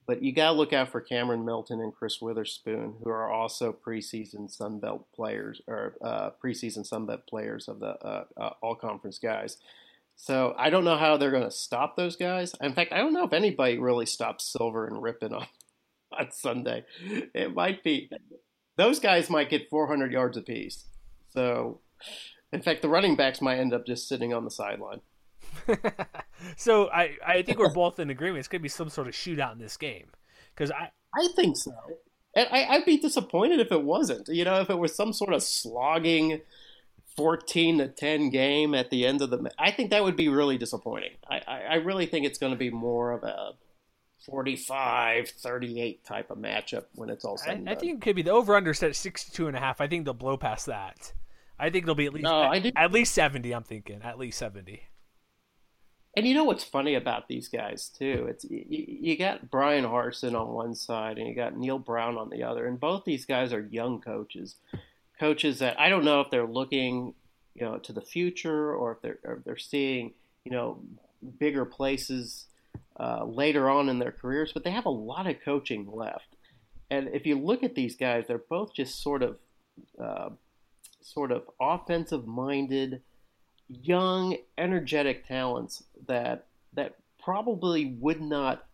But 0.05 0.21
you 0.21 0.33
got 0.33 0.51
to 0.51 0.57
look 0.57 0.73
out 0.73 0.89
for 0.89 0.99
Cameron 0.99 1.45
Milton 1.45 1.79
and 1.79 1.93
Chris 1.93 2.21
Witherspoon, 2.21 2.95
who 3.03 3.09
are 3.09 3.31
also 3.31 3.71
preseason 3.71 4.51
Sun 4.51 4.79
Belt 4.79 5.05
players 5.15 5.61
or 5.67 5.95
uh, 6.01 6.31
preseason 6.43 6.85
Sun 6.85 7.05
Belt 7.05 7.25
players 7.25 7.67
of 7.67 7.79
the 7.79 7.95
uh, 8.05 8.25
uh, 8.35 8.49
All 8.61 8.75
Conference 8.75 9.17
guys. 9.17 9.57
So 10.15 10.53
I 10.57 10.69
don't 10.69 10.83
know 10.83 10.97
how 10.97 11.17
they're 11.17 11.31
going 11.31 11.43
to 11.43 11.51
stop 11.51 11.95
those 11.95 12.15
guys. 12.15 12.53
In 12.61 12.73
fact, 12.73 12.91
I 12.91 12.97
don't 12.97 13.13
know 13.13 13.25
if 13.25 13.33
anybody 13.33 13.77
really 13.77 14.05
stops 14.05 14.45
Silver 14.45 14.87
and 14.87 14.97
Rypien 14.97 15.33
on 15.33 15.47
on 16.19 16.31
Sunday. 16.31 16.85
It 17.33 17.55
might 17.55 17.83
be 17.83 18.09
those 18.75 18.99
guys 18.99 19.29
might 19.29 19.49
get 19.49 19.69
400 19.69 20.11
yards 20.11 20.37
apiece. 20.37 20.85
So, 21.29 21.79
in 22.51 22.61
fact, 22.61 22.81
the 22.81 22.89
running 22.89 23.15
backs 23.15 23.41
might 23.41 23.59
end 23.59 23.73
up 23.73 23.85
just 23.85 24.07
sitting 24.07 24.33
on 24.33 24.45
the 24.45 24.51
sideline. 24.51 25.01
so 26.57 26.89
I, 26.89 27.15
I 27.25 27.41
think 27.43 27.59
we're 27.59 27.73
both 27.73 27.99
in 27.99 28.09
agreement. 28.09 28.39
It's 28.39 28.47
going 28.47 28.61
to 28.61 28.63
be 28.63 28.69
some 28.69 28.89
sort 28.89 29.07
of 29.07 29.13
shootout 29.13 29.53
in 29.53 29.59
this 29.59 29.77
game 29.77 30.07
because 30.53 30.71
I 30.71 30.89
I 31.15 31.27
think 31.35 31.57
so. 31.57 31.73
And 32.35 32.47
I, 32.51 32.65
I'd 32.65 32.85
be 32.85 32.97
disappointed 32.97 33.59
if 33.59 33.71
it 33.71 33.83
wasn't. 33.83 34.27
You 34.29 34.45
know, 34.45 34.61
if 34.61 34.69
it 34.69 34.77
was 34.77 34.95
some 34.95 35.13
sort 35.13 35.33
of 35.33 35.43
slogging 35.43 36.41
fourteen 37.15 37.77
to 37.77 37.87
ten 37.87 38.29
game 38.29 38.73
at 38.73 38.89
the 38.89 39.05
end 39.05 39.21
of 39.21 39.29
the. 39.29 39.51
I 39.59 39.71
think 39.71 39.91
that 39.91 40.03
would 40.03 40.15
be 40.15 40.29
really 40.29 40.57
disappointing. 40.57 41.11
I, 41.29 41.41
I, 41.47 41.61
I 41.61 41.75
really 41.75 42.05
think 42.05 42.25
it's 42.25 42.39
going 42.39 42.53
to 42.53 42.57
be 42.57 42.71
more 42.71 43.11
of 43.11 43.23
a 43.23 43.51
45 44.25 45.29
38 45.29 46.05
type 46.05 46.31
of 46.31 46.37
matchup 46.37 46.85
when 46.95 47.09
it's 47.09 47.25
all 47.25 47.37
said 47.37 47.63
I, 47.67 47.71
I, 47.71 47.75
think 47.75 47.95
it 47.95 48.01
could 48.01 48.15
be 48.15 48.21
the 48.21 48.31
over 48.31 48.55
under 48.55 48.73
set 48.73 48.89
at 48.89 48.95
62 48.95 49.47
and 49.47 49.57
a 49.57 49.59
half. 49.59 49.81
I 49.81 49.87
think 49.87 50.05
they'll 50.05 50.13
blow 50.13 50.37
past 50.37 50.67
that. 50.67 51.13
I 51.59 51.69
think 51.69 51.85
they'll 51.85 51.95
be 51.95 52.05
at 52.05 52.13
least 52.13 52.23
no, 52.23 52.51
at, 52.51 52.65
at 52.75 52.91
least 52.91 53.13
70, 53.13 53.51
I'm 53.53 53.63
thinking. 53.63 54.01
At 54.01 54.17
least 54.17 54.37
70. 54.39 54.83
And 56.15 56.27
you 56.27 56.35
know 56.35 56.43
what's 56.43 56.63
funny 56.63 56.95
about 56.95 57.27
these 57.27 57.47
guys 57.47 57.89
too? 57.89 58.27
It's 58.29 58.45
you, 58.45 58.63
you 58.69 59.17
got 59.17 59.49
Bryan 59.49 59.83
Harsin 59.83 60.39
on 60.39 60.49
one 60.49 60.75
side 60.75 61.17
and 61.17 61.27
you 61.27 61.35
got 61.35 61.57
Neal 61.57 61.79
Brown 61.79 62.17
on 62.17 62.29
the 62.29 62.43
other, 62.43 62.67
and 62.67 62.79
both 62.79 63.03
these 63.03 63.25
guys 63.25 63.51
are 63.51 63.67
young 63.71 63.99
coaches, 63.99 64.55
coaches 65.19 65.59
that 65.59 65.79
I 65.79 65.89
don't 65.89 66.05
know 66.05 66.21
if 66.21 66.29
they're 66.29 66.45
looking, 66.45 67.15
you 67.55 67.65
know, 67.65 67.77
to 67.79 67.93
the 67.93 68.01
future 68.01 68.75
or 68.75 68.91
if 68.93 69.01
they're 69.01 69.19
or 69.23 69.37
if 69.37 69.43
they're 69.43 69.57
seeing, 69.57 70.13
you 70.45 70.51
know, 70.51 70.79
bigger 71.39 71.65
places 71.65 72.45
uh, 72.99 73.25
later 73.25 73.69
on 73.69 73.89
in 73.89 73.99
their 73.99 74.11
careers, 74.11 74.51
but 74.53 74.63
they 74.63 74.71
have 74.71 74.85
a 74.85 74.89
lot 74.89 75.27
of 75.27 75.41
coaching 75.43 75.89
left. 75.91 76.35
And 76.89 77.09
if 77.13 77.25
you 77.25 77.39
look 77.39 77.63
at 77.63 77.75
these 77.75 77.95
guys, 77.95 78.25
they're 78.27 78.37
both 78.37 78.73
just 78.73 79.01
sort 79.01 79.23
of, 79.23 79.37
uh, 79.99 80.29
sort 81.01 81.31
of 81.31 81.43
offensive-minded, 81.59 83.01
young, 83.67 84.37
energetic 84.57 85.27
talents 85.27 85.83
that 86.07 86.45
that 86.73 86.95
probably 87.23 87.95
would 87.99 88.21
not 88.21 88.65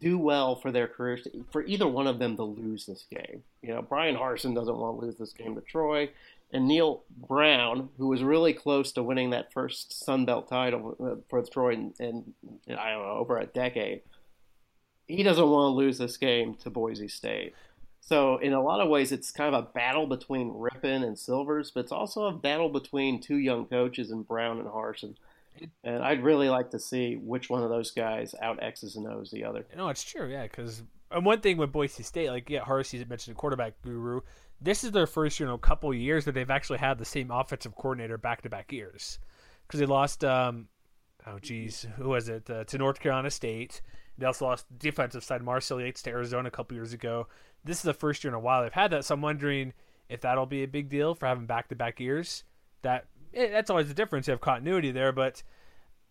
do 0.00 0.18
well 0.18 0.56
for 0.56 0.72
their 0.72 0.88
careers 0.88 1.26
for 1.52 1.64
either 1.64 1.86
one 1.86 2.06
of 2.06 2.18
them 2.18 2.36
to 2.36 2.42
lose 2.42 2.86
this 2.86 3.04
game. 3.10 3.42
You 3.62 3.74
know, 3.74 3.82
Bryan 3.82 4.16
Harsin 4.16 4.54
doesn't 4.54 4.76
want 4.76 4.98
to 4.98 5.06
lose 5.06 5.16
this 5.16 5.32
game 5.32 5.54
to 5.54 5.60
Troy 5.60 6.10
and 6.56 6.66
Neal 6.66 7.04
Brown, 7.10 7.90
who 7.98 8.08
was 8.08 8.22
really 8.22 8.54
close 8.54 8.90
to 8.92 9.02
winning 9.02 9.30
that 9.30 9.52
first 9.52 10.04
Sun 10.04 10.24
Belt 10.24 10.48
title 10.48 10.96
uh, 10.98 11.20
for 11.28 11.42
Troy 11.42 11.74
in, 11.74 11.92
in, 12.00 12.34
I 12.68 12.90
don't 12.90 13.02
know 13.02 13.18
over 13.18 13.36
a 13.36 13.46
decade, 13.46 14.00
he 15.06 15.22
doesn't 15.22 15.48
want 15.48 15.72
to 15.72 15.76
lose 15.76 15.98
this 15.98 16.16
game 16.16 16.54
to 16.62 16.70
Boise 16.70 17.08
State. 17.08 17.52
So 18.00 18.38
in 18.38 18.54
a 18.54 18.62
lot 18.62 18.80
of 18.80 18.88
ways, 18.88 19.12
it's 19.12 19.30
kind 19.30 19.54
of 19.54 19.64
a 19.64 19.68
battle 19.70 20.06
between 20.06 20.50
Rypien 20.50 21.04
and 21.04 21.18
Silvers, 21.18 21.72
but 21.72 21.80
it's 21.80 21.92
also 21.92 22.24
a 22.24 22.32
battle 22.32 22.70
between 22.70 23.20
two 23.20 23.36
young 23.36 23.66
coaches 23.66 24.10
in 24.10 24.22
Brown 24.22 24.58
and 24.58 24.68
Harsin. 24.68 25.16
And 25.84 26.02
I'd 26.02 26.24
really 26.24 26.48
like 26.48 26.70
to 26.70 26.78
see 26.78 27.16
which 27.16 27.50
one 27.50 27.62
of 27.62 27.68
those 27.68 27.90
guys 27.90 28.34
out 28.40 28.62
X's 28.62 28.96
and 28.96 29.06
O's 29.06 29.30
the 29.30 29.44
other. 29.44 29.66
No, 29.76 29.88
it's 29.88 30.04
true, 30.04 30.26
yeah. 30.26 30.44
Because 30.44 30.82
and 31.10 31.24
one 31.24 31.40
thing 31.40 31.56
with 31.56 31.72
Boise 31.72 32.02
State, 32.02 32.30
like 32.30 32.48
yeah, 32.48 32.60
Harcy's 32.60 33.06
mentioned 33.06 33.36
a 33.36 33.38
quarterback 33.38 33.74
guru. 33.82 34.20
This 34.60 34.84
is 34.84 34.92
their 34.92 35.06
first 35.06 35.40
in 35.40 35.48
a 35.48 35.58
couple 35.58 35.92
years 35.92 36.24
that 36.24 36.32
they've 36.32 36.50
actually 36.50 36.78
had 36.78 36.98
the 36.98 37.04
same 37.04 37.30
offensive 37.30 37.74
coordinator 37.74 38.18
back 38.18 38.42
to 38.42 38.48
back 38.48 38.72
years. 38.72 39.18
Because 39.66 39.80
they 39.80 39.86
lost, 39.86 40.24
um, 40.24 40.68
oh 41.26 41.38
geez, 41.38 41.86
who 41.96 42.08
was 42.08 42.28
it? 42.28 42.48
Uh, 42.48 42.64
to 42.64 42.78
North 42.78 43.00
Carolina 43.00 43.30
State. 43.30 43.82
They 44.18 44.26
also 44.26 44.46
lost 44.46 44.66
defensive 44.78 45.24
side 45.24 45.42
Marcel 45.42 45.80
Yates 45.80 46.02
to 46.02 46.10
Arizona 46.10 46.48
a 46.48 46.50
couple 46.50 46.74
years 46.76 46.92
ago. 46.92 47.26
This 47.64 47.78
is 47.78 47.82
the 47.82 47.92
first 47.92 48.24
year 48.24 48.30
in 48.30 48.34
a 48.34 48.40
while 48.40 48.62
they've 48.62 48.72
had 48.72 48.92
that, 48.92 49.04
so 49.04 49.14
I'm 49.14 49.20
wondering 49.20 49.74
if 50.08 50.22
that'll 50.22 50.46
be 50.46 50.62
a 50.62 50.68
big 50.68 50.88
deal 50.88 51.14
for 51.14 51.26
having 51.26 51.46
back 51.46 51.68
to 51.68 51.76
back 51.76 52.00
years. 52.00 52.44
That 52.82 53.06
it, 53.32 53.50
that's 53.50 53.70
always 53.70 53.88
the 53.88 53.94
difference. 53.94 54.26
You 54.26 54.32
have 54.32 54.40
continuity 54.40 54.90
there, 54.90 55.12
but 55.12 55.42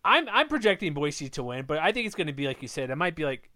I'm 0.04 0.28
I'm 0.28 0.48
projecting 0.48 0.94
Boise 0.94 1.28
to 1.30 1.42
win, 1.42 1.64
but 1.66 1.78
I 1.78 1.90
think 1.92 2.06
it's 2.06 2.14
going 2.14 2.28
to 2.28 2.32
be 2.32 2.46
like 2.46 2.62
you 2.62 2.68
said. 2.68 2.90
It 2.90 2.96
might 2.96 3.16
be 3.16 3.24
like 3.24 3.50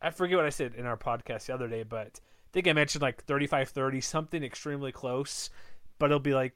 I 0.00 0.10
forget 0.10 0.36
what 0.36 0.46
I 0.46 0.50
said 0.50 0.74
in 0.74 0.86
our 0.86 0.96
podcast 0.96 1.46
the 1.46 1.54
other 1.54 1.68
day, 1.68 1.82
but 1.82 2.20
think 2.52 2.68
I 2.68 2.72
mentioned 2.72 3.02
like 3.02 3.26
35-30, 3.26 4.02
something 4.02 4.42
extremely 4.42 4.92
close, 4.92 5.50
but 5.98 6.06
it'll 6.06 6.20
be 6.20 6.34
like 6.34 6.54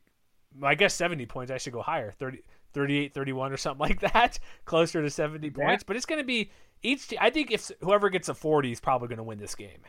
I 0.62 0.74
guess 0.74 0.94
70 0.94 1.26
points. 1.26 1.50
I 1.50 1.58
should 1.58 1.72
go 1.72 1.82
higher, 1.82 2.12
30 2.12 2.42
38 2.72 3.14
31 3.14 3.52
or 3.52 3.56
something 3.56 3.80
like 3.88 4.00
that, 4.12 4.38
closer 4.64 5.02
to 5.02 5.10
70 5.10 5.50
points, 5.50 5.82
but 5.82 5.96
it's 5.96 6.06
going 6.06 6.20
to 6.20 6.26
be 6.26 6.50
each 6.82 7.14
I 7.20 7.30
think 7.30 7.50
if 7.50 7.70
whoever 7.80 8.10
gets 8.10 8.28
a 8.28 8.34
40 8.34 8.72
is 8.72 8.80
probably 8.80 9.08
going 9.08 9.18
to 9.18 9.24
win 9.24 9.38
this 9.38 9.54
game. 9.54 9.80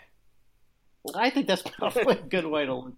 I 1.15 1.29
think 1.29 1.47
that's 1.47 1.61
probably 1.79 2.15
a 2.15 2.15
good 2.15 2.45
way 2.45 2.65
to 2.65 2.73
look 2.73 2.93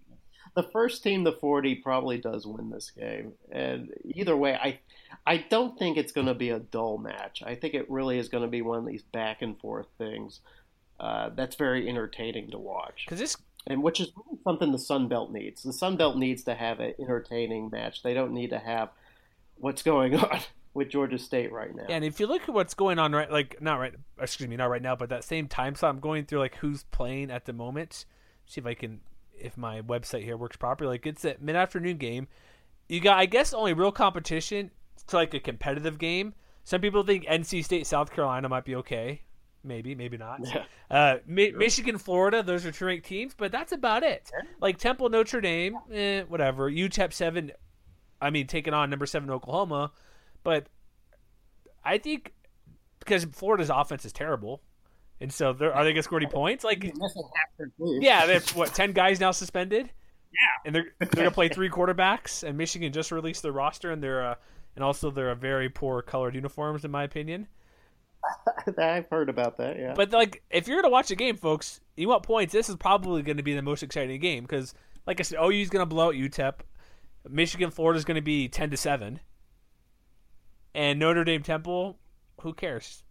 the 0.54 0.62
first 0.64 1.02
team 1.02 1.24
the 1.24 1.32
40 1.32 1.76
probably 1.76 2.18
does 2.18 2.46
win 2.46 2.70
this 2.70 2.90
game. 2.90 3.32
And 3.50 3.90
either 4.04 4.36
way, 4.36 4.54
I 4.54 4.80
I 5.26 5.44
don't 5.48 5.78
think 5.78 5.96
it's 5.96 6.12
going 6.12 6.26
to 6.26 6.34
be 6.34 6.50
a 6.50 6.58
dull 6.58 6.98
match. 6.98 7.42
I 7.44 7.54
think 7.54 7.74
it 7.74 7.90
really 7.90 8.18
is 8.18 8.28
going 8.28 8.44
to 8.44 8.50
be 8.50 8.62
one 8.62 8.78
of 8.78 8.86
these 8.86 9.02
back 9.02 9.42
and 9.42 9.58
forth 9.58 9.86
things 9.98 10.40
uh, 11.00 11.30
that's 11.34 11.56
very 11.56 11.88
entertaining 11.88 12.50
to 12.50 12.58
watch. 12.58 13.04
Because 13.06 13.18
this 13.18 13.36
and 13.66 13.82
which 13.82 14.00
is 14.00 14.12
something 14.44 14.70
the 14.70 14.78
Sun 14.78 15.08
Belt 15.08 15.32
needs. 15.32 15.62
The 15.62 15.72
Sun 15.72 15.96
Belt 15.96 16.16
needs 16.16 16.44
to 16.44 16.54
have 16.54 16.80
an 16.80 16.94
entertaining 17.00 17.70
match. 17.70 18.02
They 18.02 18.14
don't 18.14 18.32
need 18.32 18.50
to 18.50 18.58
have 18.58 18.90
what's 19.56 19.82
going 19.82 20.14
on 20.18 20.40
with 20.74 20.88
Georgia 20.88 21.18
State 21.18 21.52
right 21.52 21.74
now. 21.74 21.86
And 21.88 22.04
if 22.04 22.20
you 22.20 22.26
look 22.26 22.42
at 22.42 22.54
what's 22.54 22.74
going 22.74 22.98
on 22.98 23.12
right, 23.12 23.30
like 23.30 23.60
not 23.60 23.80
right, 23.80 23.94
excuse 24.20 24.48
me, 24.48 24.56
not 24.56 24.70
right 24.70 24.82
now, 24.82 24.94
but 24.94 25.08
that 25.08 25.24
same 25.24 25.48
time 25.48 25.74
slot, 25.74 25.94
I'm 25.94 26.00
going 26.00 26.26
through 26.26 26.40
like 26.40 26.56
who's 26.56 26.84
playing 26.84 27.30
at 27.30 27.46
the 27.46 27.52
moment. 27.52 28.04
See 28.46 28.60
if 28.60 28.66
I 28.66 28.74
can 28.74 29.00
if 29.38 29.56
my 29.56 29.80
website 29.80 30.24
here 30.24 30.36
works 30.36 30.56
properly. 30.56 30.90
Like 30.90 31.06
it's 31.06 31.24
a 31.24 31.36
mid 31.40 31.56
afternoon 31.56 31.96
game. 31.96 32.28
You 32.88 33.00
got, 33.00 33.18
I 33.18 33.26
guess, 33.26 33.54
only 33.54 33.72
real 33.72 33.92
competition 33.92 34.70
to 35.06 35.16
like 35.16 35.32
a 35.32 35.40
competitive 35.40 35.98
game. 35.98 36.34
Some 36.64 36.80
people 36.80 37.04
think 37.04 37.24
NC 37.24 37.64
State, 37.64 37.86
South 37.86 38.12
Carolina 38.12 38.48
might 38.48 38.64
be 38.64 38.74
okay. 38.76 39.22
Maybe, 39.62 39.94
maybe 39.94 40.16
not. 40.16 40.40
Yeah. 40.46 40.64
Uh, 40.90 41.18
Mi- 41.26 41.52
Michigan, 41.52 41.98
Florida, 41.98 42.42
those 42.42 42.66
are 42.66 42.72
two 42.72 42.84
ranked 42.86 43.06
teams, 43.06 43.32
but 43.36 43.52
that's 43.52 43.72
about 43.72 44.02
it. 44.02 44.28
Like 44.60 44.78
Temple, 44.78 45.08
Notre 45.08 45.40
Dame, 45.40 45.76
eh, 45.92 46.22
whatever. 46.22 46.68
UTEP 46.70 47.12
seven, 47.12 47.52
I 48.20 48.30
mean, 48.30 48.46
taking 48.48 48.74
on 48.74 48.90
number 48.90 49.06
seven 49.06 49.30
Oklahoma, 49.30 49.92
but 50.42 50.66
I 51.84 51.98
think 51.98 52.32
because 52.98 53.24
Florida's 53.26 53.70
offense 53.70 54.04
is 54.04 54.12
terrible, 54.12 54.62
and 55.20 55.32
so 55.32 55.52
they're, 55.52 55.72
are 55.72 55.84
they 55.84 55.90
going 55.90 55.96
to 55.96 56.02
score 56.02 56.18
any 56.18 56.26
points? 56.30 56.64
Like, 56.64 56.82
yeah, 57.78 58.26
they 58.26 58.34
have 58.34 58.48
what 58.56 58.74
ten 58.74 58.92
guys 58.92 59.20
now 59.20 59.30
suspended. 59.30 59.90
Yeah, 60.32 60.40
and 60.66 60.74
they're 60.74 60.86
they're 60.98 61.08
going 61.08 61.24
to 61.28 61.30
play 61.34 61.48
three 61.48 61.70
quarterbacks. 61.70 62.42
And 62.42 62.56
Michigan 62.58 62.92
just 62.92 63.12
released 63.12 63.42
their 63.42 63.52
roster, 63.52 63.90
and 63.92 64.02
they're 64.02 64.26
uh, 64.26 64.34
and 64.74 64.84
also 64.84 65.10
they're 65.10 65.30
a 65.30 65.36
very 65.36 65.68
poor 65.68 66.02
colored 66.02 66.34
uniforms, 66.34 66.84
in 66.84 66.90
my 66.90 67.04
opinion. 67.04 67.46
I've 68.78 69.08
heard 69.08 69.28
about 69.28 69.56
that. 69.58 69.78
Yeah, 69.78 69.94
but 69.94 70.12
like, 70.12 70.42
if 70.50 70.68
you're 70.68 70.76
going 70.76 70.90
to 70.90 70.92
watch 70.92 71.10
a 71.10 71.16
game, 71.16 71.36
folks, 71.36 71.80
you 71.96 72.08
want 72.08 72.22
points. 72.22 72.52
This 72.52 72.68
is 72.68 72.76
probably 72.76 73.22
going 73.22 73.36
to 73.38 73.42
be 73.42 73.54
the 73.54 73.62
most 73.62 73.82
exciting 73.82 74.20
game 74.20 74.44
because, 74.44 74.74
like 75.06 75.20
I 75.20 75.22
said, 75.22 75.38
OU's 75.38 75.70
going 75.70 75.82
to 75.82 75.86
blow 75.86 76.08
out 76.08 76.14
UTEP. 76.14 76.54
Michigan, 77.28 77.70
Florida 77.70 77.98
is 77.98 78.04
going 78.04 78.16
to 78.16 78.22
be 78.22 78.48
ten 78.48 78.70
to 78.70 78.76
seven, 78.76 79.20
and 80.74 80.98
Notre 80.98 81.24
Dame, 81.24 81.42
Temple. 81.42 81.98
Who 82.42 82.54
cares? 82.54 83.02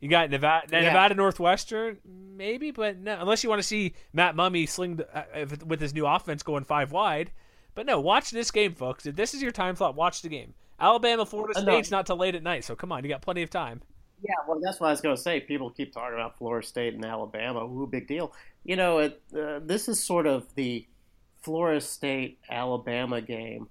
You 0.00 0.10
got 0.10 0.30
Nevada, 0.30 0.66
yeah. 0.70 0.80
Nevada 0.82 1.14
Northwestern, 1.14 1.98
maybe, 2.04 2.70
but 2.70 2.98
no, 2.98 3.18
unless 3.18 3.42
you 3.42 3.48
want 3.48 3.60
to 3.60 3.66
see 3.66 3.94
Matt 4.12 4.36
Mumme 4.36 4.68
sling 4.68 4.96
the, 4.96 5.08
uh, 5.16 5.46
with 5.66 5.80
his 5.80 5.94
new 5.94 6.06
offense 6.06 6.42
going 6.42 6.64
five 6.64 6.92
wide. 6.92 7.32
But 7.74 7.86
no, 7.86 8.00
watch 8.00 8.30
this 8.30 8.50
game, 8.50 8.74
folks. 8.74 9.06
If 9.06 9.16
this 9.16 9.34
is 9.34 9.42
your 9.42 9.52
time 9.52 9.76
slot, 9.76 9.94
watch 9.94 10.22
the 10.22 10.28
game. 10.28 10.54
Alabama, 10.78 11.24
Florida 11.24 11.58
State's 11.58 11.90
not 11.90 12.06
till 12.06 12.16
late 12.16 12.34
at 12.34 12.42
night, 12.42 12.64
so 12.64 12.76
come 12.76 12.92
on, 12.92 13.02
you 13.04 13.08
got 13.08 13.22
plenty 13.22 13.42
of 13.42 13.50
time. 13.50 13.82
Yeah, 14.22 14.34
well, 14.48 14.58
that's 14.62 14.80
what 14.80 14.88
I 14.88 14.90
was 14.90 15.00
going 15.00 15.14
to 15.16 15.20
say. 15.20 15.40
People 15.40 15.70
keep 15.70 15.92
talking 15.92 16.14
about 16.14 16.38
Florida 16.38 16.66
State 16.66 16.94
and 16.94 17.04
Alabama. 17.04 17.64
Ooh, 17.64 17.86
big 17.86 18.08
deal. 18.08 18.32
You 18.64 18.76
know, 18.76 18.98
it, 18.98 19.22
uh, 19.38 19.60
this 19.62 19.88
is 19.88 20.02
sort 20.02 20.26
of 20.26 20.54
the 20.54 20.86
Florida 21.42 21.80
State 21.80 22.38
Alabama 22.50 23.20
game 23.20 23.68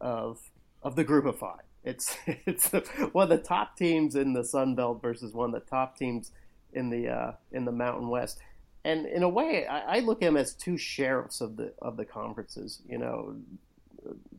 of 0.00 0.40
of 0.82 0.96
the 0.96 1.04
Group 1.04 1.26
of 1.26 1.38
Five. 1.38 1.60
It's 1.84 2.16
it's 2.26 2.70
one 3.12 3.24
of 3.24 3.28
the 3.30 3.38
top 3.38 3.76
teams 3.76 4.14
in 4.16 4.32
the 4.32 4.44
Sun 4.44 4.74
Belt 4.74 5.00
versus 5.00 5.32
one 5.32 5.54
of 5.54 5.60
the 5.64 5.70
top 5.70 5.96
teams 5.96 6.32
in 6.72 6.90
the 6.90 7.08
uh, 7.08 7.32
in 7.52 7.64
the 7.64 7.72
Mountain 7.72 8.08
West. 8.08 8.38
And 8.84 9.06
in 9.06 9.22
a 9.22 9.28
way, 9.28 9.64
I, 9.66 9.98
I 9.98 10.00
look 10.00 10.22
at 10.22 10.26
them 10.26 10.36
as 10.36 10.54
two 10.54 10.76
sheriffs 10.76 11.40
of 11.40 11.56
the 11.56 11.72
of 11.80 11.96
the 11.96 12.04
conferences. 12.04 12.80
You 12.88 12.98
know, 12.98 13.36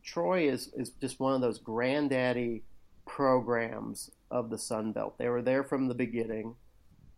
Troy 0.04 0.50
is 0.50 0.70
is 0.76 0.92
just 1.02 1.20
one 1.20 1.34
of 1.34 1.42
those 1.42 1.60
granddaddy 1.60 2.64
programs 3.06 4.12
of 4.34 4.50
the 4.50 4.58
Sun 4.58 4.92
Belt. 4.92 5.18
They 5.18 5.30
were 5.30 5.44
there 5.44 5.64
from 5.64 5.88
the 5.88 5.94
beginning. 5.94 6.56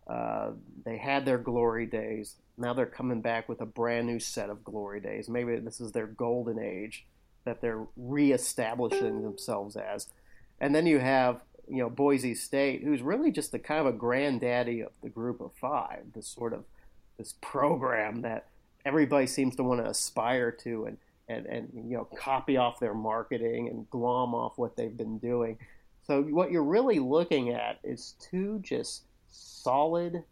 Uh, 0.06 0.50
they 0.84 0.98
had 0.98 1.24
their 1.24 1.38
glory 1.38 1.86
days. 1.86 2.36
Now 2.58 2.74
they're 2.74 2.86
coming 2.86 3.22
back 3.22 3.48
with 3.48 3.60
a 3.62 3.66
brand 3.66 4.06
new 4.06 4.20
set 4.20 4.50
of 4.50 4.62
glory 4.62 5.00
days. 5.00 5.28
Maybe 5.28 5.56
this 5.56 5.80
is 5.80 5.92
their 5.92 6.06
golden 6.06 6.60
age 6.60 7.06
that 7.44 7.60
they're 7.60 7.86
reestablishing 7.96 9.22
themselves 9.22 9.76
as. 9.76 10.08
And 10.60 10.74
then 10.74 10.86
you 10.86 10.98
have, 10.98 11.40
you 11.68 11.78
know, 11.78 11.88
Boise 11.88 12.34
State, 12.34 12.84
who's 12.84 13.02
really 13.02 13.32
just 13.32 13.50
the 13.50 13.58
kind 13.58 13.80
of 13.80 13.86
a 13.86 13.96
granddaddy 13.96 14.82
of 14.82 14.92
the 15.02 15.08
group 15.08 15.40
of 15.40 15.52
five, 15.58 16.02
this 16.14 16.28
sort 16.28 16.52
of 16.52 16.64
this 17.16 17.34
program 17.40 18.20
that 18.22 18.46
everybody 18.84 19.26
seems 19.26 19.56
to 19.56 19.62
want 19.62 19.82
to 19.82 19.88
aspire 19.88 20.50
to 20.50 20.84
and, 20.84 20.98
and, 21.28 21.46
and 21.46 21.70
you 21.90 21.96
know 21.96 22.04
copy 22.04 22.58
off 22.58 22.78
their 22.78 22.94
marketing 22.94 23.68
and 23.68 23.88
glom 23.90 24.34
off 24.34 24.52
what 24.56 24.76
they've 24.76 24.96
been 24.96 25.18
doing. 25.18 25.58
So 26.06 26.22
what 26.22 26.52
you're 26.52 26.62
really 26.62 27.00
looking 27.00 27.50
at 27.50 27.78
is 27.82 28.14
two 28.20 28.60
just 28.62 29.02
solid 29.28 30.22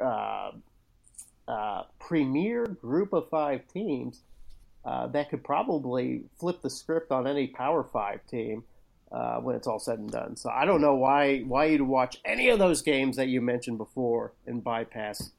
uh, 0.00 0.50
uh, 1.46 1.82
premier 2.00 2.66
group 2.66 3.12
of 3.12 3.28
five 3.30 3.62
teams 3.72 4.22
uh, 4.84 5.06
that 5.08 5.30
could 5.30 5.44
probably 5.44 6.22
flip 6.38 6.62
the 6.62 6.70
script 6.70 7.12
on 7.12 7.26
any 7.26 7.46
Power 7.46 7.84
Five 7.84 8.26
team 8.26 8.64
uh, 9.12 9.36
when 9.36 9.54
it's 9.54 9.68
all 9.68 9.78
said 9.78 10.00
and 10.00 10.10
done. 10.10 10.36
So 10.36 10.50
I 10.50 10.64
don't 10.64 10.80
know 10.80 10.96
why 10.96 11.40
why 11.40 11.66
you'd 11.66 11.82
watch 11.82 12.18
any 12.24 12.48
of 12.48 12.58
those 12.58 12.82
games 12.82 13.16
that 13.16 13.28
you 13.28 13.40
mentioned 13.40 13.78
before 13.78 14.32
and 14.46 14.62
bypass 14.64 15.30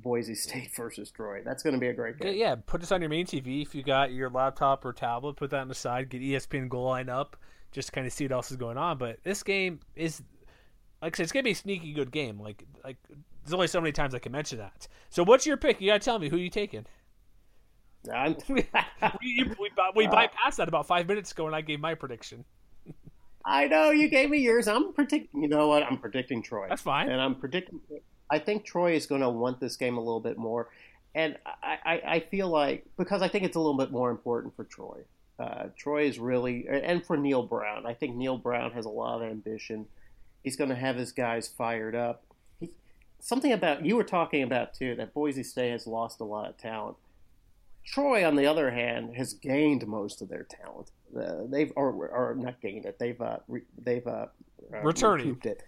Boise 0.00 0.34
State 0.36 0.74
versus 0.74 1.10
Troy. 1.10 1.42
That's 1.44 1.62
going 1.62 1.74
to 1.74 1.80
be 1.80 1.88
a 1.88 1.92
great 1.92 2.18
game. 2.18 2.34
Yeah, 2.36 2.56
put 2.66 2.80
this 2.80 2.90
on 2.90 3.00
your 3.00 3.10
main 3.10 3.26
TV 3.26 3.62
if 3.62 3.76
you 3.76 3.84
got 3.84 4.12
your 4.12 4.28
laptop 4.28 4.84
or 4.84 4.92
tablet. 4.92 5.36
Put 5.36 5.50
that 5.50 5.60
on 5.60 5.68
the 5.68 5.74
side. 5.74 6.08
Get 6.08 6.20
ESPN 6.20 6.68
goal 6.68 6.86
line 6.86 7.08
up 7.08 7.36
just 7.72 7.88
to 7.88 7.92
kind 7.92 8.06
of 8.06 8.12
see 8.12 8.24
what 8.24 8.32
else 8.32 8.50
is 8.50 8.56
going 8.56 8.78
on. 8.78 8.98
But 8.98 9.18
this 9.24 9.42
game 9.42 9.80
is, 9.96 10.22
like 11.00 11.14
I 11.14 11.16
said, 11.16 11.22
it's 11.24 11.32
going 11.32 11.42
to 11.42 11.48
be 11.48 11.52
a 11.52 11.56
sneaky 11.56 11.92
good 11.92 12.12
game. 12.12 12.38
Like 12.38 12.64
like 12.84 12.96
there's 13.44 13.54
only 13.54 13.66
so 13.66 13.80
many 13.80 13.92
times 13.92 14.14
I 14.14 14.18
can 14.18 14.32
mention 14.32 14.58
that. 14.58 14.86
So 15.10 15.24
what's 15.24 15.46
your 15.46 15.56
pick? 15.56 15.80
You 15.80 15.90
got 15.90 16.00
to 16.00 16.04
tell 16.04 16.18
me 16.18 16.28
who 16.28 16.36
you 16.36 16.50
taking. 16.50 16.86
I'm 18.12 18.36
we, 18.48 18.68
we, 19.22 19.70
we 19.94 20.06
uh, 20.06 20.10
bypassed 20.10 20.56
that 20.56 20.68
about 20.68 20.86
five 20.86 21.06
minutes 21.06 21.32
ago, 21.32 21.46
and 21.46 21.54
I 21.54 21.60
gave 21.60 21.80
my 21.80 21.94
prediction. 21.94 22.44
I 23.44 23.66
know 23.66 23.90
you 23.90 24.08
gave 24.08 24.30
me 24.30 24.38
yours. 24.38 24.68
I'm 24.68 24.92
predicting. 24.92 25.42
You 25.42 25.48
know 25.48 25.68
what? 25.68 25.82
I'm 25.82 25.98
predicting 25.98 26.42
Troy. 26.42 26.66
That's 26.68 26.82
fine. 26.82 27.10
And 27.10 27.20
I'm 27.20 27.34
predicting. 27.34 27.80
I 28.30 28.38
think 28.38 28.64
Troy 28.64 28.94
is 28.94 29.06
going 29.06 29.20
to 29.20 29.28
want 29.28 29.60
this 29.60 29.76
game 29.76 29.96
a 29.96 30.00
little 30.00 30.20
bit 30.20 30.38
more, 30.38 30.70
and 31.14 31.36
I, 31.44 31.78
I, 31.84 32.02
I, 32.06 32.20
feel 32.20 32.48
like 32.48 32.86
because 32.96 33.20
I 33.20 33.28
think 33.28 33.44
it's 33.44 33.56
a 33.56 33.60
little 33.60 33.76
bit 33.76 33.90
more 33.90 34.10
important 34.10 34.56
for 34.56 34.64
Troy. 34.64 35.00
Uh, 35.38 35.68
Troy 35.76 36.04
is 36.06 36.18
really, 36.18 36.68
and 36.68 37.04
for 37.04 37.16
Neal 37.16 37.42
Brown. 37.42 37.86
I 37.86 37.94
think 37.94 38.14
Neal 38.14 38.38
Brown 38.38 38.72
has 38.72 38.84
a 38.84 38.90
lot 38.90 39.22
of 39.22 39.30
ambition. 39.30 39.86
He's 40.42 40.56
going 40.56 40.70
to 40.70 40.76
have 40.76 40.96
his 40.96 41.12
guys 41.12 41.48
fired 41.48 41.94
up. 41.94 42.24
He, 42.60 42.70
something 43.20 43.52
about 43.52 43.84
you 43.84 43.96
were 43.96 44.04
talking 44.04 44.42
about 44.42 44.74
too 44.74 44.94
that 44.96 45.14
Boise 45.14 45.42
State 45.42 45.70
has 45.70 45.86
lost 45.86 46.20
a 46.20 46.24
lot 46.24 46.48
of 46.48 46.58
talent. 46.58 46.96
Troy, 47.84 48.26
on 48.26 48.36
the 48.36 48.46
other 48.46 48.70
hand, 48.70 49.16
has 49.16 49.32
gained 49.32 49.86
most 49.86 50.22
of 50.22 50.28
their 50.28 50.44
talent. 50.44 50.90
Uh, 51.16 51.46
they've 51.48 51.72
or, 51.76 51.90
or 51.90 52.34
not 52.36 52.60
gained 52.60 52.86
it. 52.86 52.98
They've 52.98 53.20
uh, 53.20 53.38
re, 53.48 53.62
they've 53.82 54.06
uh, 54.06 54.26
uh 54.72 54.82
returning 54.82 55.40
it. 55.44 55.62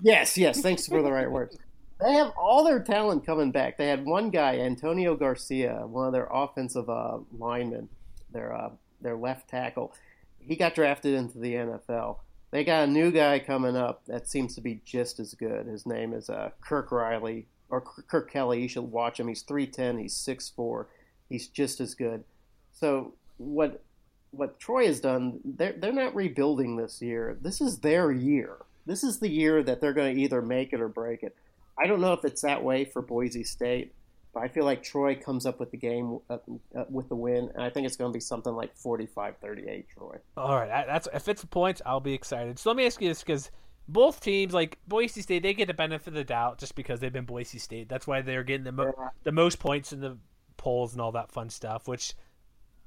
Yes, 0.00 0.36
yes. 0.36 0.60
Thanks 0.60 0.86
for 0.86 1.02
the 1.02 1.10
right 1.10 1.30
words. 1.30 1.56
They 2.00 2.12
have 2.12 2.32
all 2.38 2.64
their 2.64 2.80
talent 2.80 3.26
coming 3.26 3.50
back. 3.50 3.76
They 3.76 3.88
had 3.88 4.04
one 4.04 4.30
guy, 4.30 4.58
Antonio 4.58 5.16
Garcia, 5.16 5.84
one 5.86 6.06
of 6.06 6.12
their 6.12 6.28
offensive 6.30 6.88
uh, 6.88 7.18
linemen, 7.36 7.88
their 8.32 8.54
uh, 8.54 8.70
their 9.00 9.16
left 9.16 9.48
tackle. 9.48 9.94
He 10.38 10.56
got 10.56 10.74
drafted 10.74 11.14
into 11.14 11.38
the 11.38 11.54
NFL. 11.54 12.18
They 12.50 12.64
got 12.64 12.84
a 12.84 12.90
new 12.90 13.10
guy 13.10 13.38
coming 13.38 13.76
up 13.76 14.02
that 14.06 14.28
seems 14.28 14.54
to 14.54 14.60
be 14.60 14.80
just 14.84 15.20
as 15.20 15.34
good. 15.34 15.66
His 15.66 15.84
name 15.84 16.14
is 16.14 16.30
uh, 16.30 16.50
Kirk 16.60 16.90
Riley 16.90 17.46
or 17.68 17.82
Kirk 17.82 18.30
Kelly. 18.30 18.62
You 18.62 18.68
should 18.68 18.90
watch 18.90 19.20
him. 19.20 19.28
He's 19.28 19.42
three 19.42 19.66
ten. 19.66 19.98
He's 19.98 20.14
six 20.14 20.48
four. 20.48 20.88
He's 21.28 21.48
just 21.48 21.80
as 21.80 21.94
good. 21.94 22.24
So 22.72 23.14
what 23.36 23.82
what 24.30 24.58
Troy 24.58 24.86
has 24.86 25.00
done? 25.00 25.40
They're 25.44 25.72
they're 25.72 25.92
not 25.92 26.14
rebuilding 26.14 26.76
this 26.76 27.02
year. 27.02 27.36
This 27.40 27.60
is 27.60 27.80
their 27.80 28.10
year. 28.10 28.56
This 28.86 29.04
is 29.04 29.18
the 29.18 29.28
year 29.28 29.62
that 29.62 29.80
they're 29.80 29.92
going 29.92 30.16
to 30.16 30.22
either 30.22 30.40
make 30.40 30.72
it 30.72 30.80
or 30.80 30.88
break 30.88 31.22
it. 31.22 31.36
I 31.78 31.86
don't 31.86 32.00
know 32.00 32.14
if 32.14 32.24
it's 32.24 32.40
that 32.40 32.64
way 32.64 32.86
for 32.86 33.02
Boise 33.02 33.44
State. 33.44 33.92
But 34.34 34.42
I 34.42 34.48
feel 34.48 34.64
like 34.64 34.82
Troy 34.82 35.16
comes 35.16 35.46
up 35.46 35.58
with 35.58 35.70
the 35.70 35.76
game 35.76 36.18
uh, 36.28 36.38
uh, 36.76 36.84
with 36.90 37.08
the 37.08 37.16
win, 37.16 37.50
and 37.54 37.62
I 37.62 37.70
think 37.70 37.86
it's 37.86 37.96
going 37.96 38.12
to 38.12 38.16
be 38.16 38.20
something 38.20 38.54
like 38.54 38.76
45-38 38.76 39.86
Troy. 39.88 40.16
All 40.36 40.54
right, 40.54 40.86
that's 40.86 41.08
if 41.12 41.28
it's 41.28 41.40
the 41.40 41.46
points, 41.46 41.80
I'll 41.86 42.00
be 42.00 42.14
excited. 42.14 42.58
So 42.58 42.70
let 42.70 42.76
me 42.76 42.86
ask 42.86 43.00
you 43.00 43.08
this 43.08 43.22
because 43.22 43.50
both 43.88 44.20
teams, 44.20 44.52
like 44.52 44.78
Boise 44.86 45.22
State, 45.22 45.42
they 45.42 45.54
get 45.54 45.66
the 45.66 45.74
benefit 45.74 46.08
of 46.08 46.14
the 46.14 46.24
doubt 46.24 46.58
just 46.58 46.74
because 46.74 47.00
they've 47.00 47.12
been 47.12 47.24
Boise 47.24 47.58
State. 47.58 47.88
That's 47.88 48.06
why 48.06 48.20
they're 48.20 48.44
getting 48.44 48.64
the 48.64 48.72
mo- 48.72 48.92
yeah. 48.98 49.08
the 49.24 49.32
most 49.32 49.58
points 49.58 49.92
in 49.92 50.00
the 50.00 50.18
polls 50.58 50.92
and 50.92 51.00
all 51.00 51.12
that 51.12 51.32
fun 51.32 51.48
stuff. 51.48 51.88
Which 51.88 52.14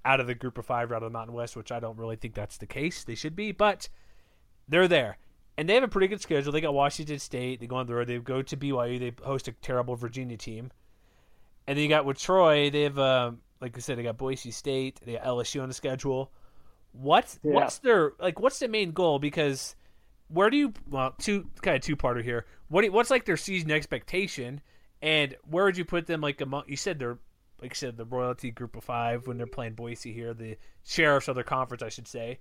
out 0.06 0.20
of 0.20 0.28
the 0.28 0.36
group 0.36 0.58
of 0.60 0.66
five, 0.66 0.92
out 0.92 1.04
of 1.04 1.12
the 1.12 1.18
Mountain 1.18 1.36
West, 1.36 1.56
which 1.56 1.72
I 1.72 1.80
don't 1.80 1.98
really 1.98 2.16
think 2.16 2.36
that's 2.36 2.58
the 2.58 2.68
case. 2.68 3.04
They 3.04 3.16
should 3.16 3.36
be, 3.36 3.52
but 3.52 3.90
they're 4.68 4.88
there. 4.88 5.18
And 5.58 5.68
they 5.68 5.74
have 5.74 5.84
a 5.84 5.88
pretty 5.88 6.08
good 6.08 6.22
schedule. 6.22 6.52
They 6.52 6.62
got 6.62 6.74
Washington 6.74 7.20
State. 7.20 7.60
They 7.60 7.68
go 7.68 7.76
on 7.76 7.88
the 7.88 7.96
road. 7.96 8.08
They 8.08 8.18
go 8.20 8.42
to 8.42 8.58
BYU. 8.58 9.00
They 9.00 9.26
host 9.26 9.48
a 9.48 9.52
terrible 9.52 9.96
Virginia 9.96 10.38
team. 10.38 10.72
And 11.68 11.78
then 11.78 11.84
you 11.84 11.90
got 11.90 12.06
with 12.06 12.20
Troy, 12.20 12.70
they 12.70 12.84
have, 12.84 13.00
um, 13.00 13.40
like 13.60 13.78
I 13.78 13.80
said, 13.80 13.98
they 13.98 14.04
got 14.04 14.18
Boise 14.18 14.52
State, 14.52 15.00
they 15.06 15.14
got 15.14 15.24
LSU 15.24 15.62
on 15.62 15.68
the 15.68 15.74
schedule. 15.74 16.32
What 16.94 17.38
yeah. 17.44 17.54
what's 17.54 17.78
their 17.80 18.14
like? 18.20 18.40
What's 18.40 18.60
the 18.60 18.68
main 18.68 18.92
goal? 18.92 19.20
Because 19.20 19.76
where 20.28 20.50
do 20.50 20.58
you 20.58 20.74
well 20.90 21.14
two 21.18 21.50
kind 21.62 21.78
of 21.78 21.82
two 21.82 21.96
parter 21.96 22.24
here? 22.24 22.46
What 22.68 22.90
what's 22.92 23.10
like 23.10 23.26
their 23.26 23.38
season 23.38 23.72
expectation, 23.72 24.62
and 25.02 25.36
where 25.50 25.66
would 25.66 25.78
you 25.78 25.86
put 25.86 26.08
them? 26.08 26.20
Like 26.20 26.42
among 26.42 26.64
you 26.68 26.76
said 26.76 27.00
they're 27.00 27.20
like 27.62 27.72
I 27.72 27.76
said 27.76 27.98
the 27.98 28.06
royalty 28.06 28.52
group 28.52 28.76
of 28.76 28.84
five 28.84 29.28
when 29.28 29.38
they're 29.38 29.48
playing 29.48 29.74
Boise 29.74 30.12
here, 30.12 30.34
the 30.34 30.58
sheriffs 30.84 31.28
of 31.28 31.36
their 31.36 31.44
conference, 31.44 31.84
I 31.84 31.90
should 31.90 32.08
say. 32.08 32.40